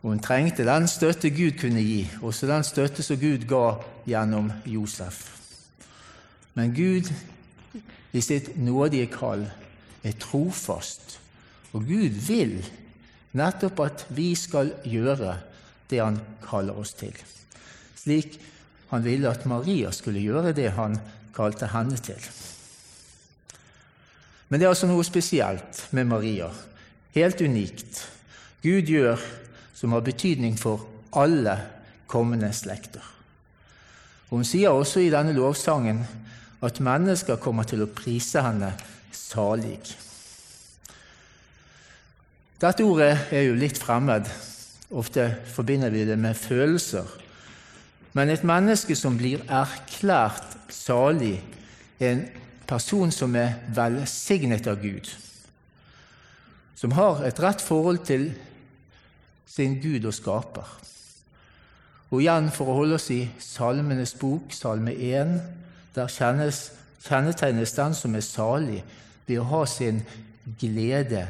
Hun 0.02 0.20
trengte 0.20 0.66
den 0.66 0.88
støtte 0.90 1.30
Gud 1.30 1.60
kunne 1.62 1.82
gi, 1.86 2.06
også 2.26 2.50
den 2.50 2.66
støtte 2.66 3.04
som 3.06 3.20
Gud 3.22 3.46
ga 3.50 3.76
gjennom 4.10 4.50
Josef. 4.66 5.28
Men 6.58 6.74
Gud 6.74 7.12
i 8.12 8.22
sitt 8.22 8.56
nådige 8.58 9.12
kall 9.14 9.46
er 10.04 10.18
trofast, 10.20 11.20
og 11.72 11.86
Gud 11.86 12.18
vil 12.28 12.58
nettopp 13.38 13.80
at 13.86 14.06
vi 14.10 14.34
skal 14.36 14.74
gjøre 14.84 15.38
det 15.92 16.00
Han 16.00 16.20
kaller 16.44 16.78
oss 16.80 16.94
til, 16.96 17.16
slik 18.00 18.40
han 18.92 19.04
ville 19.04 19.30
at 19.30 19.46
Maria 19.46 19.92
skulle 19.92 20.20
gjøre 20.20 20.52
det 20.56 20.72
han 20.76 20.98
kalte 21.36 21.68
henne 21.72 21.98
til. 22.04 22.20
Men 24.52 24.60
det 24.60 24.68
er 24.68 24.74
altså 24.74 24.88
noe 24.90 25.04
spesielt 25.08 25.86
med 25.96 26.10
Maria, 26.12 26.50
helt 27.16 27.40
unikt. 27.40 28.02
Gud 28.60 28.90
gjør 28.92 29.22
som 29.74 29.96
har 29.96 30.04
betydning 30.04 30.58
for 30.60 30.84
alle 31.16 31.56
kommende 32.12 32.52
slekter. 32.54 33.06
Hun 34.28 34.44
sier 34.48 34.76
også 34.76 35.00
i 35.06 35.12
denne 35.12 35.32
lovsangen 35.36 36.04
at 36.62 36.84
mennesker 36.84 37.40
kommer 37.40 37.64
til 37.68 37.86
å 37.86 37.90
prise 37.96 38.44
henne 38.44 38.74
salig. 39.16 39.80
Dette 42.62 42.84
ordet 42.86 43.16
er 43.34 43.48
jo 43.48 43.56
litt 43.58 43.80
fremmed. 43.80 44.28
Ofte 44.92 45.30
forbinder 45.56 45.96
vi 45.96 46.04
det 46.06 46.20
med 46.20 46.36
følelser. 46.38 47.08
Men 48.14 48.30
et 48.30 48.44
menneske 48.44 48.96
som 49.00 49.16
blir 49.18 49.42
erklært 49.48 50.60
salig, 50.76 51.38
er 52.00 52.12
en 52.12 52.24
person 52.72 53.12
som 53.12 53.36
er 53.36 53.58
velsignet 53.76 54.68
av 54.72 54.80
Gud, 54.80 55.10
som 56.76 56.94
har 56.96 57.26
et 57.28 57.40
rett 57.44 57.62
forhold 57.62 58.06
til 58.08 58.30
sin 59.52 59.76
Gud 59.84 60.08
og 60.08 60.16
skaper. 60.16 60.70
Og 62.12 62.22
igjen, 62.22 62.48
for 62.52 62.72
å 62.72 62.78
holde 62.80 62.96
oss 62.96 63.10
i 63.12 63.22
Salmenes 63.40 64.14
bok, 64.20 64.52
Salme 64.56 64.94
1, 64.96 65.34
der 65.96 66.12
kjennes, 66.12 66.64
kjennetegnes 67.04 67.76
den 67.76 67.96
som 67.96 68.16
er 68.16 68.24
salig, 68.26 68.82
ved 69.28 69.40
å 69.40 69.48
ha 69.52 69.62
sin 69.68 70.02
glede 70.60 71.26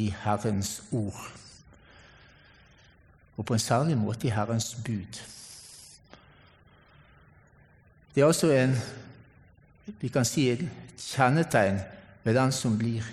i 0.00 0.10
Herrens 0.24 0.78
ord. 0.92 1.22
Og 3.36 3.44
på 3.44 3.56
en 3.56 3.62
særlig 3.62 3.96
måte 3.98 4.28
i 4.28 4.32
Herrens 4.32 4.74
bud. 4.84 5.20
Det 8.14 8.22
er 8.22 8.28
altså 8.28 8.52
en 8.54 8.76
vi 9.86 10.08
kan 10.08 10.24
si 10.24 10.48
et 10.52 10.64
kjennetegn 11.00 11.80
ved 12.24 12.38
den 12.38 12.52
som 12.56 12.78
blir 12.80 13.04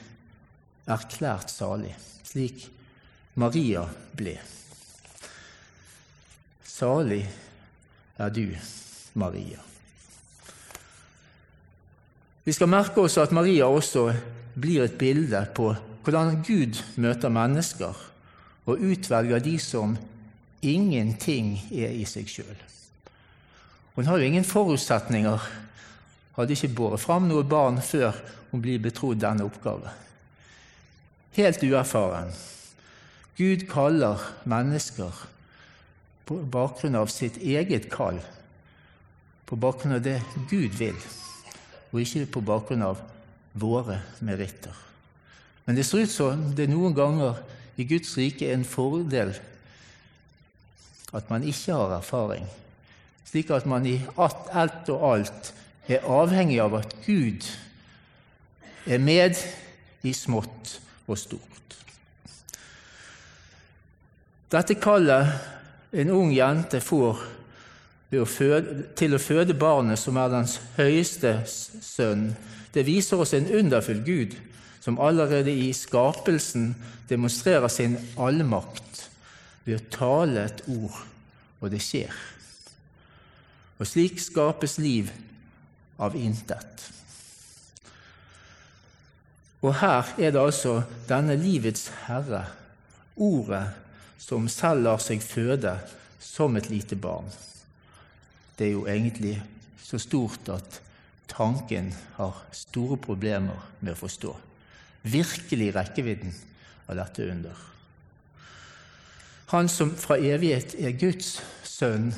erklært 0.91 1.51
salig, 1.51 1.93
slik 2.23 2.67
Maria 3.39 3.83
ble. 4.17 4.37
Salig 6.63 7.23
er 8.19 8.31
du, 8.33 8.47
Maria. 9.13 9.59
Vi 12.43 12.53
skal 12.55 12.71
merke 12.71 13.03
oss 13.03 13.19
at 13.21 13.33
Maria 13.35 13.67
også 13.69 14.07
blir 14.57 14.85
et 14.85 14.97
bilde 14.99 15.43
på 15.55 15.69
hvordan 16.01 16.39
Gud 16.41 16.79
møter 16.97 17.29
mennesker 17.29 17.97
og 18.65 18.81
utvelger 18.81 19.43
de 19.43 19.57
som 19.61 19.93
ingenting 20.61 21.53
er 21.71 21.93
i 21.93 22.05
seg 22.09 22.29
sjøl. 22.29 22.57
Hun 23.95 24.07
har 24.07 24.17
jo 24.17 24.25
ingen 24.25 24.47
forutsetninger, 24.47 25.41
hadde 26.37 26.55
ikke 26.55 26.75
båret 26.75 27.03
fram 27.03 27.27
noe 27.29 27.43
barn 27.47 27.81
før 27.83 28.15
hun 28.51 28.63
blir 28.63 28.81
betrodd 28.83 29.21
denne 29.23 29.45
oppgaven. 29.47 29.91
Helt 31.35 31.63
uerfaren. 31.63 32.31
Gud 33.37 33.65
kaller 33.71 34.19
mennesker 34.43 35.15
på 36.27 36.37
bakgrunn 36.51 36.97
av 36.99 37.09
sitt 37.11 37.39
eget 37.39 37.87
kall, 37.91 38.19
på 39.47 39.57
bakgrunn 39.59 39.97
av 39.97 40.03
det 40.05 40.19
Gud 40.51 40.75
vil, 40.79 40.97
og 41.91 42.03
ikke 42.03 42.27
på 42.35 42.43
bakgrunn 42.47 42.85
av 42.85 43.01
våre 43.51 43.99
meritter. 44.23 44.75
Men 45.65 45.75
det 45.75 45.85
ser 45.87 46.05
ut 46.05 46.11
som 46.11 46.43
det 46.55 46.69
noen 46.71 46.95
ganger 46.95 47.39
i 47.79 47.87
Guds 47.87 48.13
rike 48.19 48.47
er 48.47 48.57
en 48.57 48.67
fordel 48.67 49.33
at 51.11 51.27
man 51.31 51.43
ikke 51.43 51.75
har 51.75 51.97
erfaring, 51.97 52.45
slik 53.27 53.51
at 53.51 53.67
man 53.67 53.85
i 53.87 53.97
alt 54.19 54.89
og 54.91 55.07
alt 55.11 55.51
er 55.89 56.05
avhengig 56.05 56.59
av 56.61 56.75
at 56.81 56.93
Gud 57.05 57.47
er 58.85 59.01
med 59.01 59.37
i 60.03 60.13
smått 60.13 60.77
og 61.07 61.17
stort. 61.19 61.75
Dette 64.51 64.75
kallet 64.81 65.31
en 65.95 66.11
ung 66.11 66.33
jente 66.35 66.81
får 66.83 67.21
til 68.11 69.15
å 69.15 69.21
føde 69.23 69.55
barnet 69.55 69.99
som 69.99 70.17
er 70.19 70.31
dens 70.33 70.57
høyeste 70.75 71.37
sønn, 71.47 72.33
det 72.71 72.83
viser 72.87 73.19
oss 73.23 73.33
en 73.35 73.47
underfull 73.51 74.01
Gud 74.03 74.35
som 74.81 74.99
allerede 74.99 75.53
i 75.53 75.69
skapelsen 75.75 76.73
demonstrerer 77.09 77.71
sin 77.71 77.97
allmakt 78.19 79.07
ved 79.63 79.77
å 79.77 79.89
tale 79.93 80.45
et 80.47 80.63
ord, 80.71 80.95
og 81.61 81.71
det 81.71 81.81
skjer. 81.83 82.11
Og 83.77 83.87
slik 83.87 84.19
skapes 84.21 84.79
liv 84.81 85.11
av 86.01 86.17
intet. 86.17 86.87
Og 89.61 89.75
her 89.77 90.09
er 90.17 90.33
det 90.33 90.41
altså 90.41 90.79
denne 91.09 91.37
livets 91.37 91.89
herre, 92.07 92.47
ordet, 93.15 93.67
som 94.21 94.47
selv 94.49 94.85
lar 94.87 95.01
seg 95.01 95.21
føde 95.21 95.75
som 96.21 96.55
et 96.57 96.69
lite 96.71 96.97
barn. 96.97 97.27
Det 98.57 98.67
er 98.69 98.73
jo 98.73 98.87
egentlig 98.89 99.35
så 99.81 99.99
stort 100.01 100.49
at 100.53 100.79
tanken 101.29 101.91
har 102.17 102.41
store 102.55 102.97
problemer 103.01 103.69
med 103.81 103.93
å 103.93 103.99
forstå 103.99 104.33
virkelig 105.01 105.71
rekkevidden 105.75 106.33
av 106.89 106.97
dette 106.99 107.25
under. 107.31 107.55
Han 109.51 109.69
som 109.69 109.95
fra 109.97 110.17
evighet 110.21 110.75
er 110.79 110.95
Guds 110.95 111.39
sønn, 111.67 112.11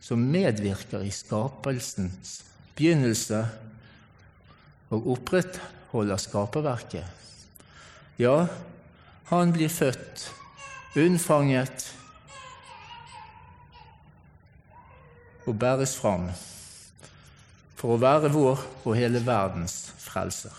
som 0.00 0.22
medvirker 0.32 1.02
i 1.04 1.10
skapelsens 1.12 2.38
begynnelse 2.78 3.44
og 4.90 5.08
opprettholder 5.14 6.20
skaperverket. 6.20 7.04
Ja, 8.20 8.46
han 9.30 9.52
blir 9.54 9.70
født, 9.70 10.26
unnfanget 10.98 11.86
og 15.46 15.58
bæres 15.58 15.94
fram 15.96 16.28
for 17.80 17.94
å 17.94 18.00
være 18.02 18.32
vår 18.34 18.66
og 18.84 18.96
hele 18.98 19.22
verdens 19.24 19.86
frelser. 20.02 20.52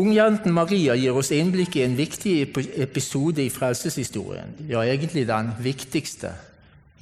Ungjenten 0.00 0.54
Maria 0.56 0.96
gir 0.96 1.14
oss 1.20 1.30
innblikk 1.36 1.76
i 1.76 1.84
en 1.84 1.98
viktig 1.98 2.34
episode 2.80 3.44
i 3.44 3.52
frelseshistorien, 3.52 4.54
ja, 4.72 4.80
egentlig 4.88 5.26
den 5.28 5.52
viktigste 5.60 6.32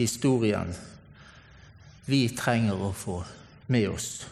historien 0.00 0.74
vi 2.06 2.28
trenger 2.36 2.80
å 2.80 2.92
få 2.96 3.20
med 3.70 3.88
oss 3.90 4.26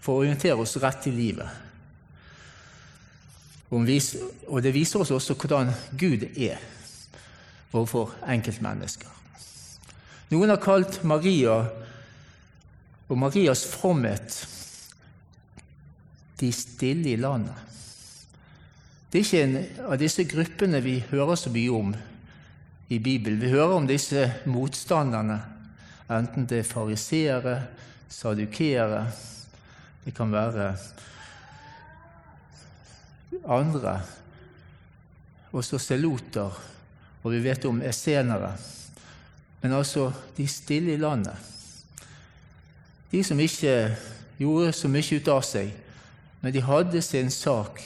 for 0.00 0.14
å 0.14 0.24
orientere 0.24 0.58
oss 0.62 0.76
rett 0.80 1.08
i 1.10 1.12
livet. 1.12 1.48
Og 3.68 4.62
det 4.64 4.72
viser 4.72 5.02
oss 5.02 5.12
også 5.12 5.36
hvordan 5.36 5.72
Gud 6.00 6.24
er 6.30 6.60
overfor 7.72 8.14
enkeltmennesker. 8.24 9.10
Noen 10.32 10.52
har 10.52 10.60
kalt 10.60 11.02
Maria 11.08 11.58
og 13.08 13.16
Marias 13.20 13.64
fromhet 13.68 14.38
de 16.40 16.50
stille 16.52 17.12
i 17.12 17.20
landet. 17.20 17.56
Det 19.08 19.20
er 19.20 19.24
ikke 19.24 19.44
en 19.44 19.86
av 19.88 19.96
disse 20.00 20.24
gruppene 20.28 20.82
vi 20.84 20.98
hører 21.10 21.38
så 21.40 21.50
mye 21.52 21.72
om 21.72 21.94
i 22.92 22.98
Bibelen. 23.00 23.40
Vi 23.40 23.52
hører 23.52 23.78
om 23.78 23.88
disse 23.88 24.26
motstanderne, 24.48 25.38
enten 26.08 26.46
det 26.48 26.62
er 26.62 26.68
fariseere, 26.68 27.62
sadukere 28.08 29.10
Det 30.04 30.14
kan 30.16 30.32
være 30.32 30.76
andre, 33.44 34.00
også 35.52 35.78
seloter, 35.78 36.54
og 37.22 37.32
vi 37.32 37.42
vet 37.44 37.64
om 37.68 37.82
esenere. 37.82 38.54
Men 39.60 39.72
altså 39.72 40.12
de 40.36 40.46
stille 40.48 40.94
i 40.94 40.96
landet. 40.96 41.36
De 43.12 43.24
som 43.24 43.40
ikke 43.40 43.96
gjorde 44.38 44.72
så 44.72 44.88
mye 44.88 45.18
ut 45.18 45.28
av 45.28 45.42
seg, 45.44 45.72
men 46.40 46.54
de 46.54 46.62
hadde 46.62 47.02
sin 47.02 47.30
sak 47.30 47.82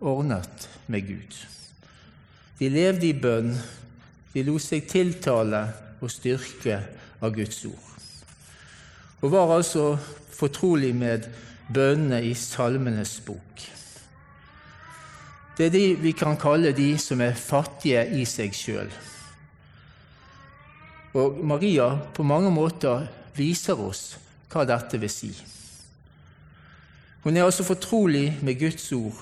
ordnet 0.00 0.68
med 0.86 1.06
Gud. 1.08 1.38
De 2.58 2.68
levde 2.68 3.08
i 3.08 3.16
bønn, 3.16 3.54
de 4.34 4.44
lot 4.44 4.62
seg 4.62 4.86
tiltale 4.90 5.64
og 6.00 6.10
styrke 6.12 6.80
av 7.22 7.34
Guds 7.34 7.64
ord. 7.68 7.92
Og 9.22 9.32
var 9.32 9.54
altså 9.56 9.96
fortrolig 10.36 10.92
med 10.94 11.28
bønnene 11.72 12.20
i 12.24 12.34
Salmenes 12.34 13.18
bok. 13.26 13.64
Det 15.56 15.66
er 15.66 15.72
de 15.72 15.84
vi 15.96 16.12
kan 16.12 16.36
kalle 16.36 16.74
de 16.76 16.90
som 17.00 17.20
er 17.24 17.38
fattige 17.38 18.02
i 18.18 18.24
seg 18.28 18.54
sjøl. 18.54 18.90
Og 21.16 21.38
Maria 21.40 21.94
på 22.14 22.26
mange 22.28 22.50
måter 22.52 23.06
viser 23.36 23.80
oss 23.80 24.18
hva 24.52 24.66
dette 24.68 25.00
vil 25.00 25.10
si. 25.10 25.30
Hun 27.24 27.36
er 27.36 27.48
altså 27.48 27.64
fortrolig 27.66 28.36
med 28.42 28.60
Guds 28.60 28.92
ord, 28.92 29.16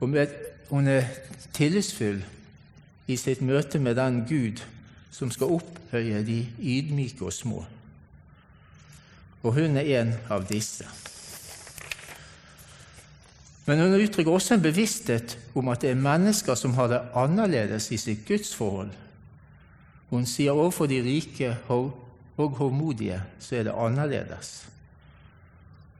og 0.00 0.14
hun 0.70 0.88
er 0.88 1.10
tillitsfull 1.52 2.22
i 3.06 3.18
sitt 3.18 3.42
møte 3.42 3.78
med 3.82 3.98
den 3.98 4.22
Gud 4.30 4.62
som 5.10 5.30
skal 5.30 5.56
opphøye 5.58 6.22
de 6.26 6.40
ydmyke 6.58 7.24
og 7.24 7.32
små. 7.32 7.64
Og 9.42 9.54
hun 9.54 9.76
er 9.76 10.00
en 10.00 10.14
av 10.30 10.46
disse. 10.48 10.86
Men 13.66 13.82
hun 13.82 13.96
uttrykker 13.98 14.32
også 14.32 14.54
en 14.54 14.62
bevissthet 14.62 15.38
om 15.58 15.68
at 15.72 15.82
det 15.82 15.90
er 15.90 15.98
mennesker 15.98 16.54
som 16.54 16.74
har 16.78 16.90
det 16.90 17.02
annerledes 17.18 17.90
i 17.90 17.98
sitt 17.98 18.22
gudsforhold. 18.28 18.92
Hun 20.10 20.26
sier 20.26 20.54
overfor 20.54 20.86
de 20.86 21.00
rike 21.02 21.56
og 21.74 21.90
håndmodige 22.36 23.18
så 23.42 23.58
er 23.58 23.66
det 23.66 23.74
annerledes. 23.74 24.68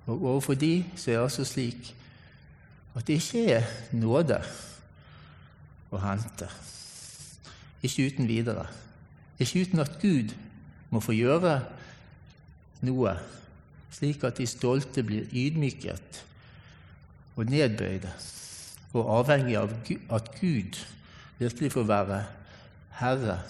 Og 0.06 0.22
overfor 0.22 0.54
de 0.54 0.84
så 0.94 1.10
er 1.10 1.16
det 1.16 1.22
altså 1.22 1.44
slik 1.44 1.94
at 2.94 3.06
det 3.06 3.18
ikke 3.18 3.42
er 3.58 3.66
nåde 3.92 4.38
å 5.92 6.00
hente. 6.00 6.48
Ikke 7.82 8.06
uten 8.06 8.28
videre. 8.30 8.66
Ikke 9.38 9.66
uten 9.66 9.82
at 9.82 9.98
Gud 10.02 10.32
må 10.90 11.00
få 11.04 11.12
gjøre 11.16 11.58
noe, 12.86 13.16
slik 13.92 14.24
at 14.24 14.40
de 14.40 14.48
stolte 14.48 15.04
blir 15.06 15.28
ydmyket 15.32 16.22
og 17.36 17.50
nedbøyde 17.52 18.12
og 18.96 19.10
avhengig 19.20 19.56
av 19.60 19.72
at 20.16 20.30
Gud 20.40 20.78
virkelig 21.38 21.72
får 21.74 21.88
være 21.88 22.20
Herre 23.00 23.40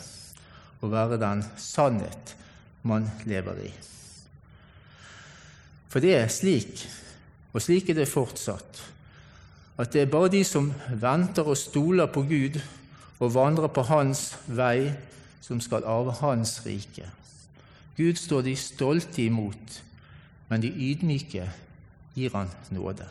og 0.83 0.91
være 0.93 1.21
den 1.23 1.45
sannhet 1.61 2.35
man 2.87 3.07
lever 3.27 3.67
i. 3.67 3.71
For 5.89 6.03
det 6.03 6.17
er 6.19 6.33
slik, 6.33 6.83
og 7.55 7.63
slik 7.63 7.91
er 7.91 8.01
det 8.01 8.11
fortsatt, 8.11 8.83
at 9.79 9.93
det 9.93 10.03
er 10.03 10.11
bare 10.13 10.33
de 10.33 10.43
som 10.45 10.73
venter 10.91 11.47
og 11.47 11.59
stoler 11.59 12.11
på 12.11 12.25
Gud 12.27 12.59
og 13.21 13.35
vandrer 13.35 13.71
på 13.73 13.85
Hans 13.89 14.35
vei, 14.47 14.91
som 15.47 15.61
skal 15.63 15.87
arve 15.87 16.15
Hans 16.21 16.59
rike. 16.67 17.07
Gud 17.97 18.19
står 18.19 18.43
de 18.43 18.57
stolte 18.59 19.23
imot, 19.23 19.83
men 20.49 20.63
de 20.63 20.73
ydmyke 20.73 21.47
gir 22.17 22.35
Han 22.35 22.51
nåde. 22.71 23.07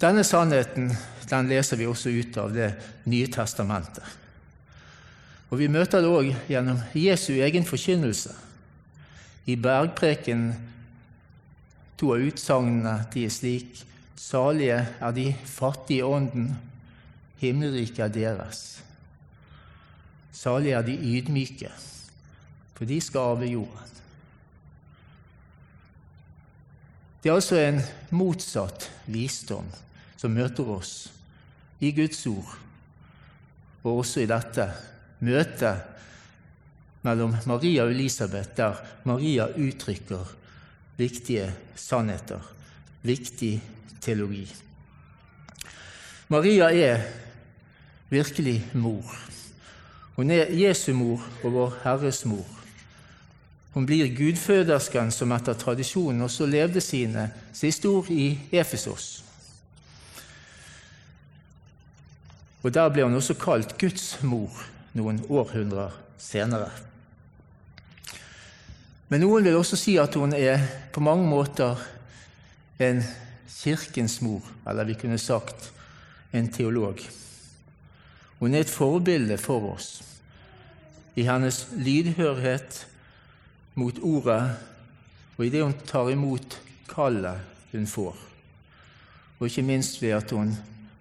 Denne 0.00 0.24
sannheten 0.24 0.90
den 1.30 1.48
leser 1.48 1.76
vi 1.76 1.86
også 1.86 2.10
ut 2.10 2.36
av 2.36 2.52
Det 2.52 2.74
nye 3.04 3.26
testamentet. 3.32 4.04
Og 5.50 5.58
Vi 5.58 5.68
møter 5.68 6.02
det 6.02 6.10
òg 6.10 6.32
gjennom 6.50 6.80
Jesu 6.94 7.32
egen 7.38 7.64
forkynnelse. 7.64 8.34
I 9.46 9.54
bergpreken 9.56 10.50
to 11.96 12.10
av 12.12 12.24
utsagnene 12.26 13.06
de 13.14 13.24
er 13.24 13.30
slik 13.32 13.84
Salige 14.16 14.80
er 15.00 15.12
de 15.12 15.26
fattige 15.44 16.00
i 16.00 16.02
ånden, 16.02 16.48
himmelriket 17.38 18.00
er 18.08 18.14
deres. 18.14 18.82
Salige 20.36 20.76
er 20.76 20.84
de 20.84 20.96
ydmyke, 21.16 21.70
for 22.76 22.84
de 22.84 23.00
skal 23.00 23.32
arve 23.32 23.48
jorden. 23.48 23.92
Det 27.22 27.30
er 27.30 27.34
altså 27.34 27.56
en 27.58 27.80
motsatt 28.14 28.90
visdom 29.10 29.66
som 30.20 30.34
møter 30.36 30.68
oss 30.76 31.08
i 31.80 31.90
Guds 31.96 32.20
ord, 32.30 32.52
og 33.82 34.02
også 34.04 34.22
i 34.22 34.28
dette 34.30 34.68
møtet 35.24 35.96
mellom 37.06 37.34
Maria 37.46 37.86
og 37.86 37.94
Elisabeth, 37.94 38.52
der 38.56 38.78
Maria 39.08 39.48
uttrykker 39.56 40.36
viktige 41.00 41.48
sannheter, 41.74 42.40
viktig 43.02 43.56
teologi. 44.00 44.46
Maria 46.28 46.70
er 46.70 47.02
virkelig 48.10 48.60
mor. 48.74 49.16
Hun 50.16 50.30
er 50.30 50.52
Jesu 50.56 50.92
mor 50.96 51.20
og 51.44 51.52
vår 51.52 51.74
Herres 51.84 52.24
mor. 52.24 52.46
Hun 53.76 53.84
blir 53.86 54.08
gudfødersken 54.16 55.10
som 55.12 55.34
etter 55.36 55.58
tradisjonen 55.60 56.24
også 56.24 56.46
levde 56.48 56.80
sine 56.80 57.28
siste 57.52 57.90
ord 57.92 58.08
i 58.10 58.38
Efesos. 58.52 59.24
Og 62.62 62.74
Der 62.74 62.88
ble 62.88 63.04
hun 63.04 63.14
også 63.14 63.36
kalt 63.38 63.76
Guds 63.78 64.16
mor 64.22 64.50
noen 64.96 65.20
århundrer 65.28 65.92
senere. 66.18 66.70
Men 69.08 69.22
noen 69.22 69.44
vil 69.44 69.60
også 69.60 69.76
si 69.78 69.98
at 70.02 70.16
hun 70.18 70.32
er 70.34 70.64
på 70.92 71.04
mange 71.04 71.28
måter 71.28 71.78
en 72.82 73.04
kirkens 73.52 74.18
mor, 74.24 74.42
eller 74.66 74.88
vi 74.88 74.96
kunne 74.98 75.18
sagt 75.18 75.70
en 76.32 76.48
teolog. 76.52 76.98
Hun 78.38 78.54
er 78.54 78.64
et 78.64 78.70
forbilde 78.70 79.38
for 79.40 79.72
oss 79.72 79.90
i 81.16 81.24
hennes 81.24 81.62
lydhørhet 81.72 82.82
mot 83.80 83.98
ordet 84.04 84.42
og 85.36 85.44
i 85.44 85.52
det 85.52 85.62
hun 85.62 85.76
tar 85.88 86.10
imot 86.12 86.56
kallet 86.88 87.44
hun 87.72 87.86
får, 87.88 88.16
og 89.38 89.46
ikke 89.48 89.66
minst 89.66 90.00
ved 90.00 90.16
at 90.16 90.32
hun 90.32 90.54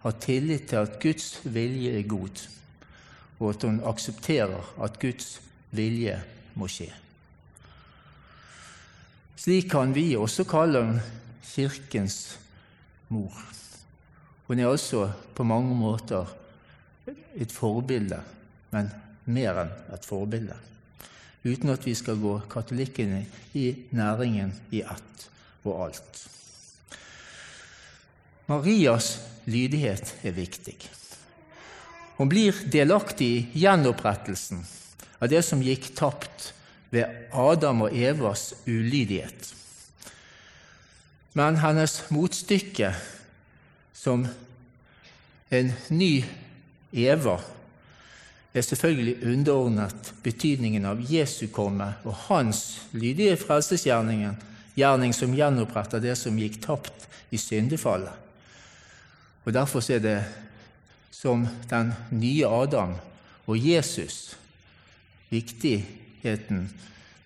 har 0.04 0.16
tillit 0.22 0.68
til 0.70 0.84
at 0.84 1.00
Guds 1.02 1.40
vilje 1.44 2.00
er 2.00 2.08
god, 2.08 2.44
og 3.40 3.50
at 3.54 3.64
hun 3.64 3.82
aksepterer 3.88 4.84
at 4.84 5.00
Guds 5.00 5.40
vilje 5.72 6.18
må 6.56 6.68
skje. 6.72 6.92
Slik 9.40 9.70
kan 9.72 9.94
vi 9.96 10.16
også 10.18 10.46
kalle 10.48 10.84
henne 10.84 11.04
Kirkens 11.46 12.40
mor. 13.14 13.32
Hun 14.48 14.60
er 14.60 14.68
altså 14.68 15.08
på 15.36 15.44
mange 15.48 15.76
måter 15.76 16.28
et 17.08 17.52
forbilde, 17.52 18.20
men 18.74 18.90
mer 19.26 19.62
enn 19.64 19.74
et 19.94 20.06
forbilde. 20.06 20.58
Uten 21.46 21.70
at 21.74 21.86
vi 21.86 21.94
skal 21.98 22.18
gå 22.18 22.40
katolikkene 22.50 23.26
i 23.54 23.68
næringen 23.94 24.54
i 24.74 24.82
ett 24.82 25.28
og 25.66 25.88
alt. 25.88 26.22
Marias 28.50 29.16
lydighet 29.50 30.16
er 30.26 30.34
viktig. 30.38 30.78
Hun 32.18 32.30
blir 32.32 32.58
delaktig 32.72 33.30
i 33.36 33.64
gjenopprettelsen 33.66 34.62
av 35.20 35.30
det 35.30 35.42
som 35.46 35.64
gikk 35.64 35.92
tapt 35.98 36.52
ved 36.94 37.30
Adam 37.34 37.86
og 37.88 37.96
Evas 37.98 38.54
ulydighet. 38.66 39.52
Men 41.36 41.60
hennes 41.60 41.98
motstykke 42.16 42.94
som 43.94 44.24
en 45.52 45.74
ny 45.90 46.24
Eva 46.94 47.40
er 48.56 48.62
selvfølgelig 48.62 49.18
underordnet 49.28 50.14
betydningen 50.24 50.86
av 50.88 51.02
Jesu 51.12 51.48
komme 51.52 51.90
og 52.06 52.16
hans 52.30 52.62
lydige 52.96 53.36
frelsesgjerning 53.42 55.14
som 55.16 55.36
gjenoppretter 55.36 56.04
det 56.04 56.16
som 56.20 56.38
gikk 56.40 56.62
tapt 56.64 57.08
i 57.36 57.38
syndefallet. 57.38 58.14
Og 59.46 59.54
Derfor 59.54 59.84
er 59.92 60.00
det 60.00 60.20
som 61.12 61.48
den 61.70 61.94
nye 62.12 62.48
Adam 62.48 62.96
og 63.46 63.60
Jesus 63.60 64.36
viktigheten 65.30 66.70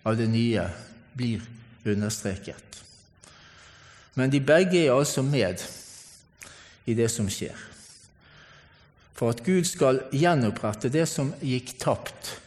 av 0.02 0.16
det 0.16 0.28
nye 0.28 0.66
blir 1.14 1.42
understreket. 1.84 2.82
Men 4.14 4.30
de 4.32 4.40
begge 4.42 4.84
er 4.84 4.94
altså 4.94 5.22
med 5.22 5.62
i 6.86 6.94
det 6.94 7.10
som 7.12 7.28
skjer. 7.30 7.69
For 9.20 9.34
at 9.34 9.42
Gud 9.44 9.66
skal 9.68 9.98
gjenopprette 10.16 10.88
det 10.88 11.04
som 11.10 11.34
gikk 11.44 11.74
tapt 11.82 12.38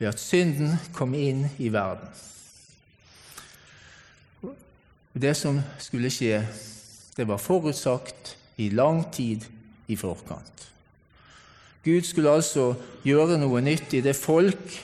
ved 0.00 0.10
at 0.10 0.18
synden 0.18 0.74
kom 0.94 1.14
inn 1.14 1.44
i 1.62 1.70
verden. 1.70 2.10
Det 5.14 5.36
som 5.38 5.60
skulle 5.78 6.10
skje, 6.10 6.42
det 7.14 7.26
var 7.30 7.38
forutsagt 7.38 8.34
i 8.58 8.72
lang 8.74 9.04
tid 9.14 9.46
i 9.86 9.94
forkant. 9.98 10.66
Gud 11.86 12.02
skulle 12.02 12.34
altså 12.34 12.72
gjøre 13.06 13.38
noe 13.38 13.62
nytt 13.62 13.94
i 13.94 14.02
det 14.02 14.18
folk 14.18 14.74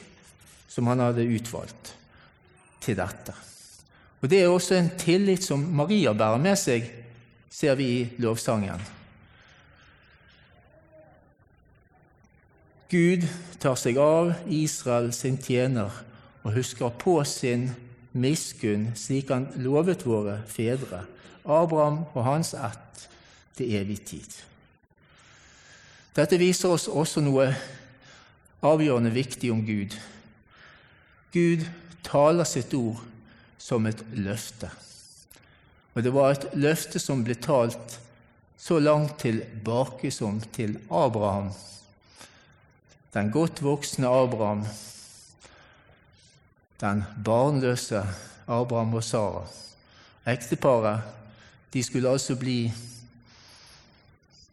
som 0.70 0.86
han 0.90 1.02
hadde 1.02 1.26
utvalgt 1.26 1.94
til 2.86 3.02
dette. 3.02 3.34
Og 4.22 4.30
Det 4.30 4.40
er 4.40 4.48
også 4.48 4.78
en 4.78 4.94
tillit 4.98 5.42
som 5.42 5.60
Maria 5.74 6.14
bærer 6.14 6.38
med 6.38 6.56
seg 6.58 6.86
ser 7.50 7.74
vi 7.74 7.88
i 7.98 8.04
lovsangen. 8.22 8.80
Gud 12.94 13.24
tar 13.58 13.74
seg 13.74 13.96
av 13.98 14.28
Israel 14.54 15.08
sin 15.16 15.34
tjener 15.42 15.90
og 16.44 16.52
husker 16.54 16.92
på 16.94 17.16
sin 17.26 17.64
miskunn, 18.14 18.92
slik 18.94 19.32
han 19.34 19.48
lovet 19.58 20.04
våre 20.06 20.36
fedre, 20.46 21.00
Abraham 21.42 22.04
og 22.12 22.20
hans 22.22 22.52
ett, 22.54 23.08
til 23.58 23.74
evig 23.80 23.98
tid. 24.06 24.30
Dette 26.14 26.38
viser 26.38 26.70
oss 26.76 26.86
også 26.86 27.24
noe 27.26 27.48
avgjørende 28.62 29.10
viktig 29.10 29.50
om 29.50 29.66
Gud. 29.66 29.98
Gud 31.34 31.66
taler 32.06 32.46
sitt 32.46 32.78
ord 32.78 33.02
som 33.58 33.90
et 33.90 34.06
løfte. 34.14 34.70
Og 35.98 36.06
det 36.06 36.14
var 36.14 36.30
et 36.30 36.50
løfte 36.54 37.02
som 37.02 37.26
ble 37.26 37.34
talt 37.42 37.98
så 38.54 38.78
langt 38.78 39.18
tilbake 39.26 40.14
som 40.14 40.38
til 40.54 40.78
Abraham, 40.94 41.50
den 43.14 43.30
godt 43.30 43.62
voksne 43.62 44.08
Abraham, 44.10 44.64
den 46.80 47.04
barnløse 47.24 48.02
Abraham 48.46 48.94
og 48.94 49.04
Sara. 49.04 49.46
Ekteparet 50.26 51.02
de 51.72 51.82
skulle 51.82 52.10
altså 52.10 52.36
bli 52.36 52.72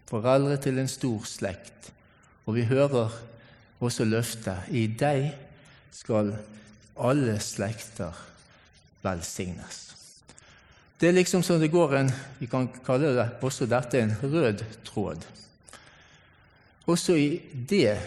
foreldre 0.10 0.58
til 0.58 0.80
en 0.80 0.88
stor 0.88 1.26
slekt. 1.26 1.92
Og 2.46 2.56
vi 2.56 2.66
hører 2.66 3.10
også 3.80 4.06
løftet 4.06 4.70
i 4.70 4.88
deg 4.88 5.32
skal 5.94 6.34
alle 7.02 7.38
slekter 7.40 8.18
velsignes. 9.04 9.88
Det 11.02 11.10
er 11.10 11.18
liksom 11.18 11.44
som 11.44 11.60
det 11.60 11.72
går 11.74 11.96
en 11.98 12.12
Vi 12.40 12.46
kan 12.46 12.68
kalle 12.86 13.16
det 13.16 13.30
også 13.42 13.66
dette 13.66 14.02
en 14.02 14.16
rød 14.22 14.64
tråd. 14.86 15.26
Også 16.86 17.16
i 17.16 17.42
det 17.70 17.98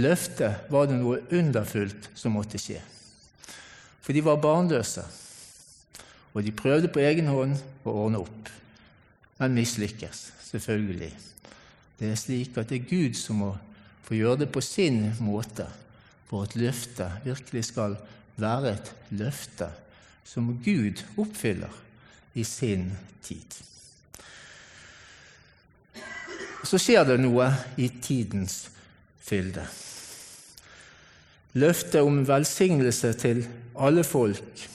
løftet 0.00 0.70
var 0.72 0.88
det 0.88 0.98
noe 0.98 1.20
underfullt 1.34 2.10
som 2.18 2.34
måtte 2.36 2.60
skje. 2.60 2.80
For 4.04 4.12
de 4.12 4.24
var 4.24 4.42
barnløse, 4.42 5.04
og 6.34 6.42
de 6.42 6.52
prøvde 6.52 6.90
på 6.92 7.02
egen 7.04 7.30
hånd 7.30 7.54
å 7.86 7.94
ordne 8.04 8.24
opp, 8.24 8.50
men 9.38 9.54
mislykkes, 9.56 10.26
selvfølgelig. 10.50 11.12
Det 11.98 12.10
er 12.10 12.18
slik 12.18 12.58
at 12.58 12.70
det 12.70 12.80
er 12.80 12.90
Gud 12.90 13.16
som 13.18 13.40
må 13.44 13.52
få 14.04 14.18
gjøre 14.18 14.42
det 14.42 14.50
på 14.52 14.62
sin 14.64 15.06
måte 15.22 15.68
for 16.28 16.44
at 16.44 16.56
løftet 16.58 17.24
virkelig 17.24 17.68
skal 17.70 17.96
være 18.40 18.74
et 18.74 18.92
løfte 19.14 19.70
som 20.26 20.50
Gud 20.64 21.04
oppfyller 21.20 21.72
i 22.34 22.44
sin 22.44 22.90
tid. 23.22 23.60
Så 26.64 26.80
skjer 26.80 27.04
det 27.06 27.20
noe 27.20 27.46
i 27.78 27.90
tidens 28.02 28.64
fylde. 29.24 29.64
Løftet 31.54 32.02
om 32.02 32.24
velsignelse 32.28 33.12
til 33.18 33.44
alle 33.78 34.04
folk 34.04 34.68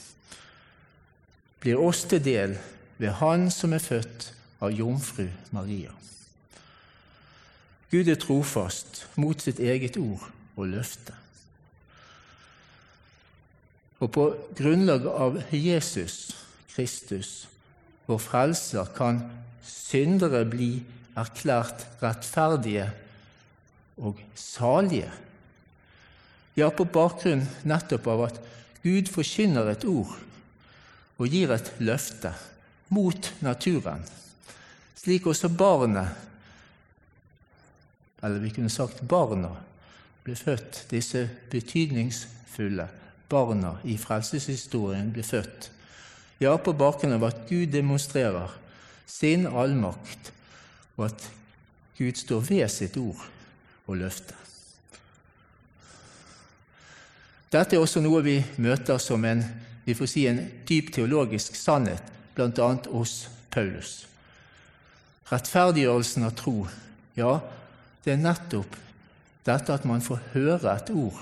blir 1.59 1.79
oss 1.83 2.05
til 2.07 2.23
del 2.23 2.55
ved 2.99 3.17
Han 3.19 3.49
som 3.51 3.73
er 3.75 3.83
født 3.83 4.29
av 4.63 4.71
jomfru 4.75 5.27
Maria. 5.55 5.91
Gud 7.91 8.07
er 8.07 8.19
trofast 8.21 9.05
mot 9.17 9.41
sitt 9.41 9.59
eget 9.59 9.97
ord 9.97 10.27
og 10.55 10.69
løfte. 10.71 11.15
Og 13.99 14.11
på 14.15 14.25
grunnlag 14.55 15.07
av 15.09 15.41
Jesus 15.51 16.29
Kristus, 16.71 17.49
vår 18.07 18.21
Frelser, 18.23 18.87
kan 18.95 19.23
syndere 19.65 20.45
bli 20.47 20.69
erklært 21.19 21.83
rettferdige 21.99 22.87
og 23.99 24.19
salige. 24.35 25.11
Ja, 26.57 26.69
på 26.71 26.85
bakgrunn 26.87 27.45
nettopp 27.67 28.07
av 28.11 28.25
at 28.29 28.39
Gud 28.83 29.11
forkynner 29.11 29.71
et 29.71 29.85
ord 29.87 30.15
og 31.19 31.27
gir 31.27 31.51
et 31.51 31.71
løfte 31.83 32.31
mot 32.95 33.27
naturen, 33.43 34.01
slik 34.97 35.27
også 35.27 35.49
barnet, 35.51 36.15
eller 38.23 38.39
vi 38.43 38.51
kunne 38.55 38.71
sagt 38.71 39.03
barna, 39.07 39.51
ble 40.23 40.35
født, 40.35 40.85
disse 40.91 41.25
betydningsfulle 41.51 42.87
barna 43.29 43.75
i 43.87 43.95
frelseshistorien 43.99 45.11
ble 45.15 45.23
født. 45.23 45.69
Ja, 46.39 46.55
på 46.55 46.73
bakgrunn 46.75 47.17
av 47.17 47.27
at 47.27 47.43
Gud 47.49 47.71
demonstrerer 47.75 48.55
sin 49.07 49.45
allmakt, 49.47 50.31
og 50.95 51.09
at 51.11 51.27
Gud 51.99 52.15
står 52.19 52.47
ved 52.47 52.67
sitt 52.71 52.97
ord 52.99 53.27
og 53.89 53.97
løfte. 53.97 54.35
Dette 57.49 57.75
er 57.75 57.81
også 57.81 58.01
noe 58.05 58.21
vi 58.21 58.37
møter 58.61 59.01
som 59.01 59.23
en, 59.25 59.41
vi 59.85 59.95
får 59.97 60.11
si, 60.11 60.27
en 60.29 60.43
dyp 60.69 60.91
teologisk 60.93 61.57
sannhet, 61.57 62.03
bl.a. 62.37 62.67
hos 62.93 63.15
Paulus. 63.49 64.03
Rettferdiggjørelsen 65.31 66.27
av 66.27 66.35
tro, 66.37 66.67
ja, 67.17 67.39
det 68.05 68.13
er 68.13 68.21
nettopp 68.21 68.77
dette 69.49 69.73
at 69.73 69.85
man 69.89 70.03
får 70.05 70.21
høre 70.35 70.75
et 70.75 70.91
ord, 70.93 71.17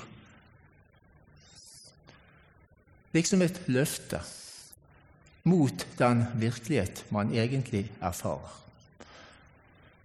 liksom 3.15 3.43
et 3.45 3.61
løfte 3.71 4.19
mot 5.47 5.85
den 5.97 6.25
virkelighet 6.35 7.05
man 7.15 7.31
egentlig 7.31 7.85
erfarer. 8.03 8.51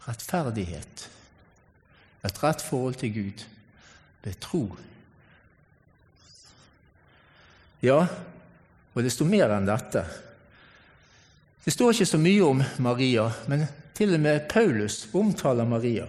Rettferdighet, 0.07 1.09
et 2.23 2.43
rett 2.43 2.63
forhold 2.63 2.99
til 3.01 3.15
Gud, 3.15 3.45
ved 4.23 4.39
tro. 4.41 4.65
Ja, 7.83 8.07
og 8.95 9.03
det 9.03 9.11
står 9.11 9.27
mer 9.27 9.55
enn 9.57 9.67
dette. 9.67 10.05
Det 11.65 11.75
står 11.75 11.95
ikke 11.95 12.11
så 12.13 12.21
mye 12.23 12.45
om 12.47 12.63
Maria, 12.83 13.27
men 13.51 13.67
til 13.95 14.15
og 14.15 14.23
med 14.23 14.47
Paulus 14.51 15.07
omtaler 15.15 15.67
Maria. 15.69 16.07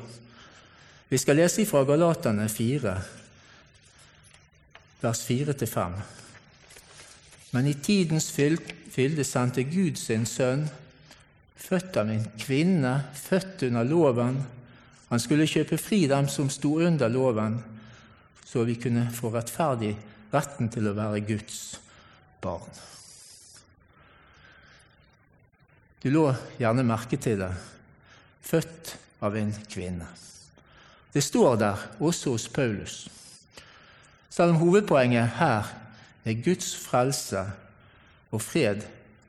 Vi 1.10 1.18
skal 1.22 1.38
lese 1.38 1.66
fra 1.70 1.84
Galaterne 1.86 2.48
4, 2.50 2.94
vers 5.02 5.26
4-5. 5.30 5.98
Men 7.54 7.68
i 7.70 7.74
tidens 7.74 8.32
fylde 8.34 9.26
sendte 9.28 9.66
Gud 9.70 10.00
sin 10.02 10.26
sønn, 10.26 10.66
født 11.58 12.00
av 12.02 12.10
en 12.10 12.26
kvinne, 12.40 12.96
født 13.14 13.68
under 13.70 13.86
loven. 13.86 14.42
Han 15.14 15.22
skulle 15.22 15.46
kjøpe 15.46 15.78
fri 15.78 16.08
dem 16.10 16.26
som 16.26 16.48
sto 16.50 16.80
under 16.82 17.12
loven, 17.14 17.60
så 18.50 18.64
vi 18.66 18.74
kunne 18.82 19.04
få 19.14 19.30
rettferdig 19.30 19.92
retten 20.34 20.72
til 20.74 20.88
å 20.90 20.94
være 20.98 21.20
Guds 21.28 21.58
barn. 22.42 22.80
Du 26.02 26.08
lå 26.10 26.24
gjerne 26.58 26.86
merke 26.88 27.20
til 27.22 27.44
det 27.44 27.52
født 28.42 28.96
av 29.22 29.38
en 29.38 29.54
kvinne. 29.70 30.08
Det 31.14 31.22
står 31.22 31.62
der 31.62 31.86
også 32.02 32.34
hos 32.34 32.48
Paulus. 32.50 32.96
Selv 34.34 34.56
om 34.56 34.64
hovedpoenget 34.64 35.38
her 35.38 35.70
er 36.26 36.42
Guds 36.42 36.74
frelse 36.88 37.46
og 38.34 38.42
fred 38.42 38.82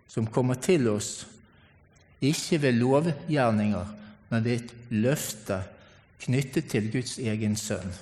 som 0.09 0.33
kommer 0.33 0.57
til 0.65 0.89
oss, 0.97 1.27
ikke 2.25 2.63
ved 2.65 2.81
lovgjerninger, 2.81 3.95
men 4.33 4.49
ved 4.49 4.65
et 4.65 4.75
løfte 5.05 5.61
knyttet 6.25 6.71
til 6.73 6.91
Guds 6.93 7.19
egen 7.19 7.57
sønn 7.57 7.93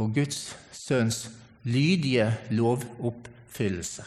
og 0.00 0.14
Guds 0.16 0.56
sønns 0.72 1.26
lydige 1.68 2.26
lovoppfyllelse. 2.50 4.04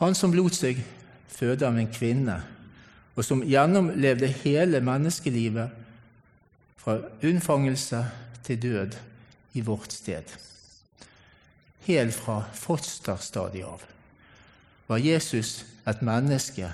Han 0.00 0.16
som 0.18 0.34
lot 0.34 0.56
seg 0.56 0.80
føde 1.30 1.68
av 1.68 1.76
en 1.78 1.90
kvinne, 1.92 2.40
og 3.14 3.26
som 3.26 3.44
gjennomlevde 3.46 4.30
hele 4.42 4.80
menneskelivet 4.82 5.76
fra 6.80 6.96
unnfangelse 7.22 8.00
til 8.42 8.62
død 8.64 8.96
i 9.54 9.62
vårt 9.62 9.92
sted 9.92 10.32
helt 11.86 12.14
fra 12.14 12.42
fosterstadiet 12.54 13.66
av, 13.66 13.82
var 14.86 15.02
Jesus 15.02 15.62
et 15.88 16.02
menneske, 16.04 16.70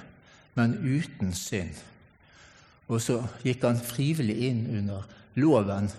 men 0.58 0.76
uten 0.82 1.32
synd. 1.36 1.76
Og 2.88 3.02
så 3.04 3.20
gikk 3.44 3.66
han 3.68 3.80
frivillig 3.80 4.36
inn 4.48 4.62
under 4.80 5.04
loven, 5.38 5.90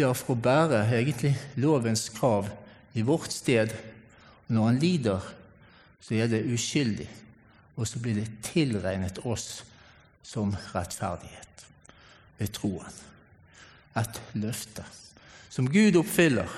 ja, 0.00 0.12
for 0.16 0.32
å 0.32 0.40
bære 0.40 0.84
egentlig 0.96 1.34
lovens 1.60 2.06
krav 2.14 2.48
i 2.96 3.02
vårt 3.04 3.32
sted. 3.34 3.72
Når 4.48 4.66
han 4.66 4.78
lider, 4.82 5.26
så 6.00 6.16
er 6.16 6.30
det 6.30 6.46
uskyldig, 6.48 7.08
og 7.76 7.88
så 7.88 8.00
blir 8.02 8.16
det 8.16 8.30
tilregnet 8.46 9.20
oss 9.28 9.60
som 10.26 10.54
rettferdighet 10.72 11.66
ved 12.38 12.52
troen. 12.56 12.96
Et 14.00 14.20
løfte 14.38 14.84
som 15.50 15.68
Gud 15.68 15.98
oppfyller 15.98 16.50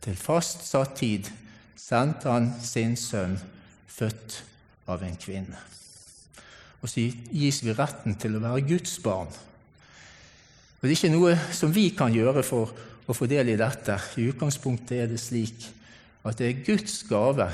til 0.00 0.16
fastsatt 0.16 0.94
tid, 1.00 1.28
sendte 1.76 2.30
han 2.30 2.52
sin 2.64 2.96
sønn, 2.96 3.36
født 3.90 4.40
av 4.88 5.02
en 5.04 5.18
kvinne. 5.20 5.58
Og 6.80 6.88
så 6.88 7.04
gis 7.04 7.60
vi 7.64 7.76
retten 7.76 8.16
til 8.20 8.36
å 8.36 8.42
være 8.42 8.66
Guds 8.68 8.96
barn. 9.04 9.28
Og 10.80 10.86
Det 10.86 10.90
er 10.90 10.96
ikke 10.96 11.12
noe 11.12 11.34
som 11.52 11.72
vi 11.74 11.90
kan 11.92 12.12
gjøre 12.14 12.42
for 12.46 12.72
å 13.04 13.16
få 13.16 13.28
del 13.28 13.52
i 13.52 13.58
dette. 13.60 13.98
I 14.16 14.30
utgangspunktet 14.32 15.02
er 15.02 15.10
det 15.10 15.20
slik 15.20 15.66
at 16.24 16.40
det 16.40 16.48
er 16.48 16.64
Guds 16.64 17.02
gave 17.08 17.50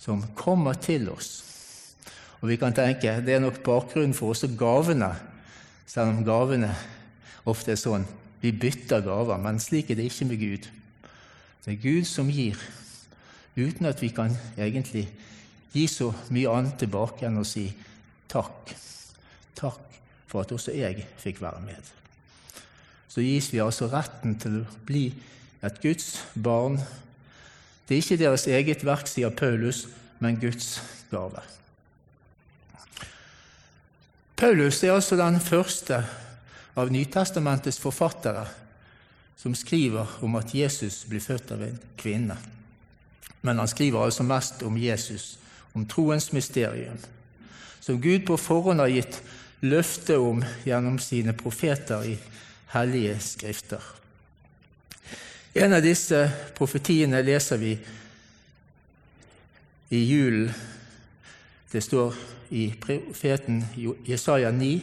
som 0.00 0.20
kommer 0.36 0.76
til 0.76 1.08
oss. 1.12 1.40
Og 2.42 2.50
vi 2.50 2.58
kan 2.60 2.76
tenke 2.76 3.22
det 3.24 3.38
er 3.38 3.40
nok 3.40 3.62
bakgrunnen 3.64 4.16
for 4.16 4.34
også 4.34 4.50
gavene, 4.60 5.14
selv 5.88 6.12
om 6.12 6.24
gavene 6.26 6.68
ofte 7.48 7.72
er 7.72 7.80
sånn 7.80 8.04
vi 8.42 8.52
bytter 8.52 9.00
gaver. 9.04 9.40
Men 9.40 9.60
slik 9.62 9.90
er 9.90 9.96
det 9.96 10.10
ikke 10.10 10.28
med 10.28 10.42
Gud. 10.42 10.68
Det 11.64 11.72
er 11.72 11.80
Gud 11.80 12.04
som 12.04 12.28
gir, 12.28 12.60
uten 13.56 13.88
at 13.88 14.02
vi 14.04 14.10
kan 14.12 14.34
egentlig 14.58 15.06
gi 15.72 15.86
så 15.88 16.10
mye 16.28 16.52
annet 16.52 16.76
tilbake 16.82 17.24
enn 17.24 17.40
å 17.40 17.46
si 17.48 17.70
takk. 18.32 18.74
Takk 19.58 19.98
for 20.26 20.42
at 20.42 20.52
også 20.52 20.74
jeg 20.74 21.06
fikk 21.20 21.40
være 21.42 21.62
med. 21.64 21.92
Så 23.08 23.22
gis 23.22 23.52
vi 23.52 23.62
altså 23.62 23.86
retten 23.92 24.34
til 24.42 24.62
å 24.62 24.78
bli 24.86 25.06
et 25.64 25.80
Guds 25.82 26.16
barn. 26.34 26.80
Det 27.86 27.94
er 27.94 28.02
ikke 28.02 28.22
deres 28.24 28.46
eget 28.50 28.82
verk, 28.86 29.06
sier 29.06 29.30
Paulus, 29.30 29.84
men 30.18 30.40
Guds 30.40 30.80
gave. 31.12 31.42
Paulus 34.36 34.82
er 34.82 34.96
altså 34.96 35.16
den 35.16 35.38
første 35.40 36.00
av 36.74 36.90
Nytestamentets 36.90 37.78
forfattere 37.78 38.48
som 39.38 39.54
skriver 39.54 40.18
om 40.24 40.34
at 40.40 40.54
Jesus 40.56 41.04
blir 41.06 41.22
født 41.22 41.52
av 41.54 41.62
en 41.62 41.78
kvinne. 42.00 42.36
Men 43.44 43.60
han 43.60 43.68
skriver 43.68 44.02
altså 44.02 44.24
mest 44.26 44.62
om 44.66 44.78
Jesus, 44.80 45.36
om 45.74 45.86
troens 45.86 46.32
mysterium, 46.32 46.98
som 47.84 48.00
Gud 48.00 48.22
på 48.26 48.36
forhånd 48.40 48.80
har 48.80 48.88
gitt 48.88 49.18
løfte 49.60 50.16
om 50.16 50.38
gjennom 50.64 50.96
sine 51.02 51.34
profeter 51.36 52.06
i 52.08 52.14
hellige 52.72 53.18
skrifter. 53.20 53.82
En 55.54 55.76
av 55.76 55.84
disse 55.84 56.22
profetiene 56.56 57.20
leser 57.22 57.60
vi 57.60 57.74
i 59.92 60.00
julen. 60.00 60.48
Det 61.70 61.82
står 61.84 62.16
i 62.56 62.70
profeten 62.80 63.60
Jesaja 64.06 64.48
9.: 64.50 64.80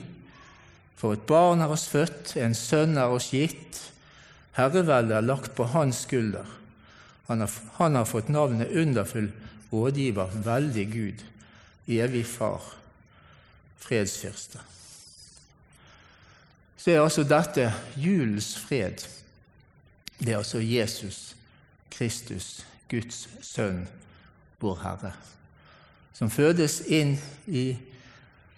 For 0.95 1.17
et 1.17 1.25
barn 1.25 1.63
er 1.65 1.73
oss 1.73 1.87
født, 1.89 2.35
en 2.37 2.53
sønn 2.53 2.99
er 3.01 3.09
oss 3.09 3.31
gitt. 3.33 3.79
Herreveldet 4.59 5.17
er 5.17 5.25
lagt 5.25 5.55
på 5.57 5.65
hans 5.73 6.03
skulder. 6.05 6.45
Han 7.27 7.41
har, 7.41 7.49
han 7.79 7.95
har 7.95 8.05
fått 8.05 8.29
navnet 8.29 8.75
underfull 8.75 9.31
rådgiver, 9.71 10.37
veldig 10.45 10.85
Gud, 10.91 11.25
evig 11.87 12.25
Far, 12.27 12.61
fredsfyrste. 13.81 14.61
Så 16.77 16.91
er 16.91 17.01
altså 17.01 17.25
dette 17.27 17.67
julens 17.97 18.55
fred. 18.57 19.03
Det 20.19 20.33
er 20.33 20.37
altså 20.37 20.61
Jesus 20.61 21.35
Kristus, 21.91 22.65
Guds 22.89 23.27
sønn, 23.45 23.85
vår 24.61 24.79
Herre 24.85 25.13
som 26.21 26.29
fødes 26.29 26.83
inn 26.85 27.15
i 27.49 27.71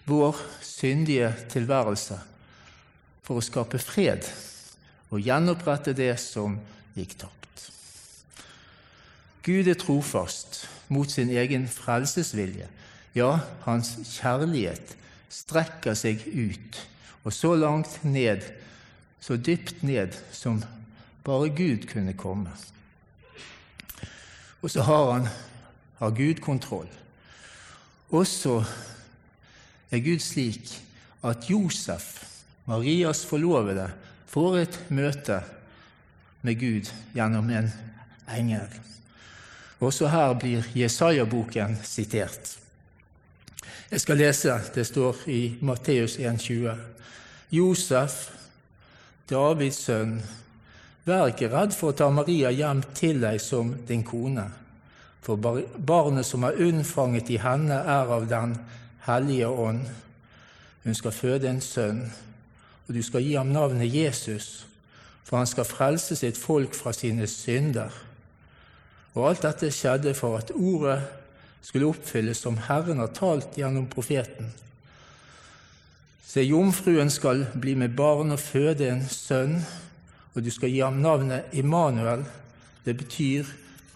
vår 0.04 0.36
syndige 0.60 1.30
tilværelse 1.48 2.18
for 3.24 3.40
å 3.40 3.44
skape 3.44 3.80
fred 3.80 4.26
og 5.08 5.22
gjenopprette 5.24 5.94
det 5.96 6.12
som 6.20 6.58
gikk 6.92 7.14
tapt. 7.22 7.62
Gud 9.48 9.70
er 9.72 9.80
trofast 9.80 10.66
mot 10.92 11.08
sin 11.08 11.32
egen 11.32 11.64
frelsesvilje. 11.72 12.68
Ja, 13.16 13.38
hans 13.64 13.94
kjærlighet 14.10 14.92
strekker 15.34 15.96
seg 15.98 16.22
ut, 16.30 16.78
og 17.24 17.32
så 17.32 17.54
langt 17.58 17.98
ned, 18.06 18.44
så 19.20 19.36
dypt 19.36 19.82
ned 19.82 20.14
som 20.32 20.60
bare 21.24 21.50
Gud 21.56 21.88
kunne 21.90 22.14
komme. 22.16 22.52
Og 24.62 24.70
så 24.70 24.84
har 24.84 25.10
han 25.12 25.28
har 25.98 26.10
Gud 26.10 26.40
kontroll. 26.40 26.88
Og 28.10 28.26
så 28.26 28.60
er 29.90 30.04
Gud 30.04 30.20
slik 30.20 30.72
at 31.24 31.50
Josef, 31.50 32.24
Marias 32.66 33.24
forlovede, 33.24 33.88
får 34.28 34.58
et 34.58 34.80
møte 34.90 35.40
med 36.42 36.58
Gud 36.60 36.90
gjennom 37.14 37.50
en 37.50 37.70
engel. 38.28 38.68
Også 39.80 40.08
her 40.08 40.34
blir 40.40 40.66
Jesaja-boken 40.76 41.78
sitert. 41.84 42.63
Jeg 43.90 44.00
skal 44.00 44.16
lese, 44.16 44.58
det 44.74 44.86
står 44.86 45.28
i 45.30 45.40
Matteus 45.60 46.16
1,20. 46.18 46.74
Josef, 47.50 48.30
Davids 49.30 49.84
sønn, 49.86 50.18
vær 51.04 51.30
ikke 51.30 51.52
redd 51.52 51.72
for 51.76 51.92
å 51.92 51.96
ta 51.96 52.10
Maria 52.10 52.50
hjem 52.50 52.82
til 52.94 53.20
deg 53.22 53.40
som 53.40 53.74
din 53.88 54.04
kone 54.04 54.48
for 55.24 55.40
barnet 55.86 56.26
som 56.26 56.44
er 56.44 56.58
unnfanget 56.60 57.30
i 57.32 57.40
henne, 57.40 57.74
er 57.74 58.10
av 58.12 58.26
Den 58.28 58.58
hellige 59.06 59.48
ånd. 59.48 59.86
Hun 60.84 60.94
skal 60.94 61.12
føde 61.12 61.48
en 61.48 61.60
sønn, 61.60 62.02
og 62.86 62.94
du 62.94 63.02
skal 63.02 63.24
gi 63.24 63.34
ham 63.34 63.46
navnet 63.46 63.94
Jesus, 63.94 64.66
for 65.24 65.40
han 65.40 65.48
skal 65.48 65.64
frelse 65.64 66.16
sitt 66.16 66.36
folk 66.38 66.74
fra 66.74 66.92
sine 66.92 67.26
synder. 67.26 67.88
Og 69.14 69.28
alt 69.30 69.46
dette 69.46 69.70
skjedde 69.72 70.12
for 70.14 70.36
at 70.36 70.52
ordet 70.54 71.00
skulle 71.64 71.88
oppfylles 71.88 72.38
som 72.44 72.58
Herren 72.68 73.00
har 73.00 73.14
talt 73.16 73.56
gjennom 73.56 73.86
profeten. 73.88 74.50
Se, 76.24 76.42
jomfruen 76.42 77.10
skal 77.10 77.46
bli 77.56 77.72
med 77.78 77.94
barn 77.96 78.34
og 78.34 78.42
føde 78.42 78.90
en 78.90 79.04
sønn, 79.08 79.60
og 80.34 80.42
du 80.44 80.50
skal 80.52 80.72
gi 80.72 80.82
ham 80.82 81.00
navnet 81.00 81.54
Immanuel. 81.56 82.24
Det 82.84 82.96
betyr 83.00 83.48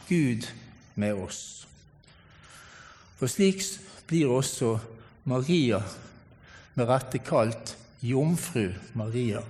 Gud 0.09 0.47
med 0.97 1.19
oss. 1.19 1.67
For 3.19 3.29
slik 3.29 3.61
blir 4.09 4.31
også 4.33 4.77
Maria 5.29 5.83
med 6.79 6.89
rette 6.89 7.21
kalt 7.21 7.75
jomfru 8.01 8.71
Maria, 8.97 9.43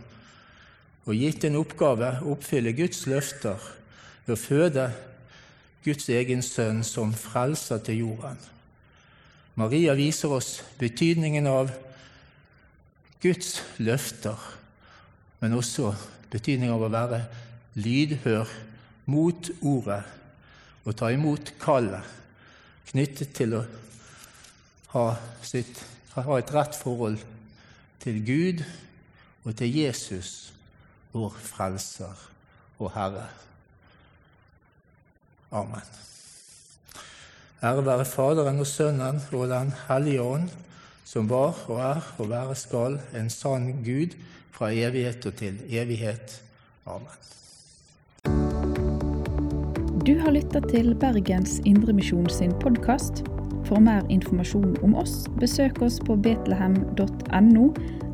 og 1.07 1.15
gitt 1.15 1.45
en 1.47 1.61
oppgave 1.61 2.17
å 2.23 2.33
oppfylle 2.35 2.75
Guds 2.75 3.05
løfter 3.07 3.61
ved 4.25 4.35
å 4.35 4.41
føde 4.41 4.89
Guds 5.89 6.09
egen 6.13 6.45
sønn 6.45 6.85
som 6.85 7.15
frelser 7.17 7.81
til 7.85 8.03
jorden. 8.05 8.39
Maria 9.59 9.95
viser 9.99 10.31
oss 10.37 10.59
betydningen 10.79 11.49
av 11.51 11.73
Guds 13.23 13.57
løfter, 13.83 14.37
men 15.41 15.57
også 15.57 15.95
betydningen 16.31 16.77
av 16.77 16.85
å 16.87 16.93
være 16.93 17.23
lydhør 17.79 18.53
mot 19.11 19.51
ordet 19.67 20.03
og 20.85 20.97
ta 20.99 21.11
imot 21.13 21.55
kallet 21.61 22.15
knyttet 22.93 23.35
til 23.37 23.57
å 23.59 23.65
ha, 24.95 25.05
sitt, 25.45 25.83
ha 26.15 26.39
et 26.39 26.55
rett 26.55 26.79
forhold 26.79 27.19
til 28.05 28.23
Gud 28.25 28.63
og 29.45 29.57
til 29.59 29.75
Jesus, 29.83 30.53
vår 31.13 31.35
Frelser 31.43 32.25
og 32.79 32.93
Herre. 32.95 33.27
Amen. 35.53 35.87
Ære 37.63 37.85
være 37.87 38.05
Faderen 38.05 38.61
og 38.61 38.67
Sønnen 38.67 39.23
og 39.33 39.49
Den 39.49 39.73
hellige 39.89 40.23
ånd, 40.23 40.49
som 41.05 41.31
var 41.31 41.57
og 41.69 41.81
er 41.81 42.15
og 42.19 42.31
være 42.31 42.55
skal 42.55 43.01
en 43.17 43.31
sann 43.31 43.73
Gud 43.85 44.15
fra 44.53 44.71
evighet 44.71 45.27
og 45.27 45.35
til 45.35 45.57
evighet. 45.69 46.43
Amen. 46.87 47.17
Du 50.07 50.19
har 50.19 50.31
lytta 50.31 50.61
til 50.61 50.95
Bergens 50.95 51.61
Indremisjon 51.65 52.29
sin 52.31 52.53
podkast. 52.61 53.25
For 53.65 53.81
mer 53.81 54.07
informasjon 54.09 54.77
om 54.83 54.95
oss, 54.95 55.27
besøk 55.41 55.83
oss 55.83 55.99
på 56.01 56.17
betlehem.no, 56.17 57.67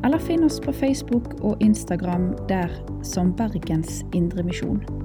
eller 0.03 0.19
finn 0.19 0.43
oss 0.43 0.59
på 0.59 0.73
Facebook 0.75 1.33
og 1.39 1.61
Instagram 1.63 2.33
der 2.49 2.71
som 3.03 3.31
Bergens 3.35 4.03
Indremisjon. 4.13 5.04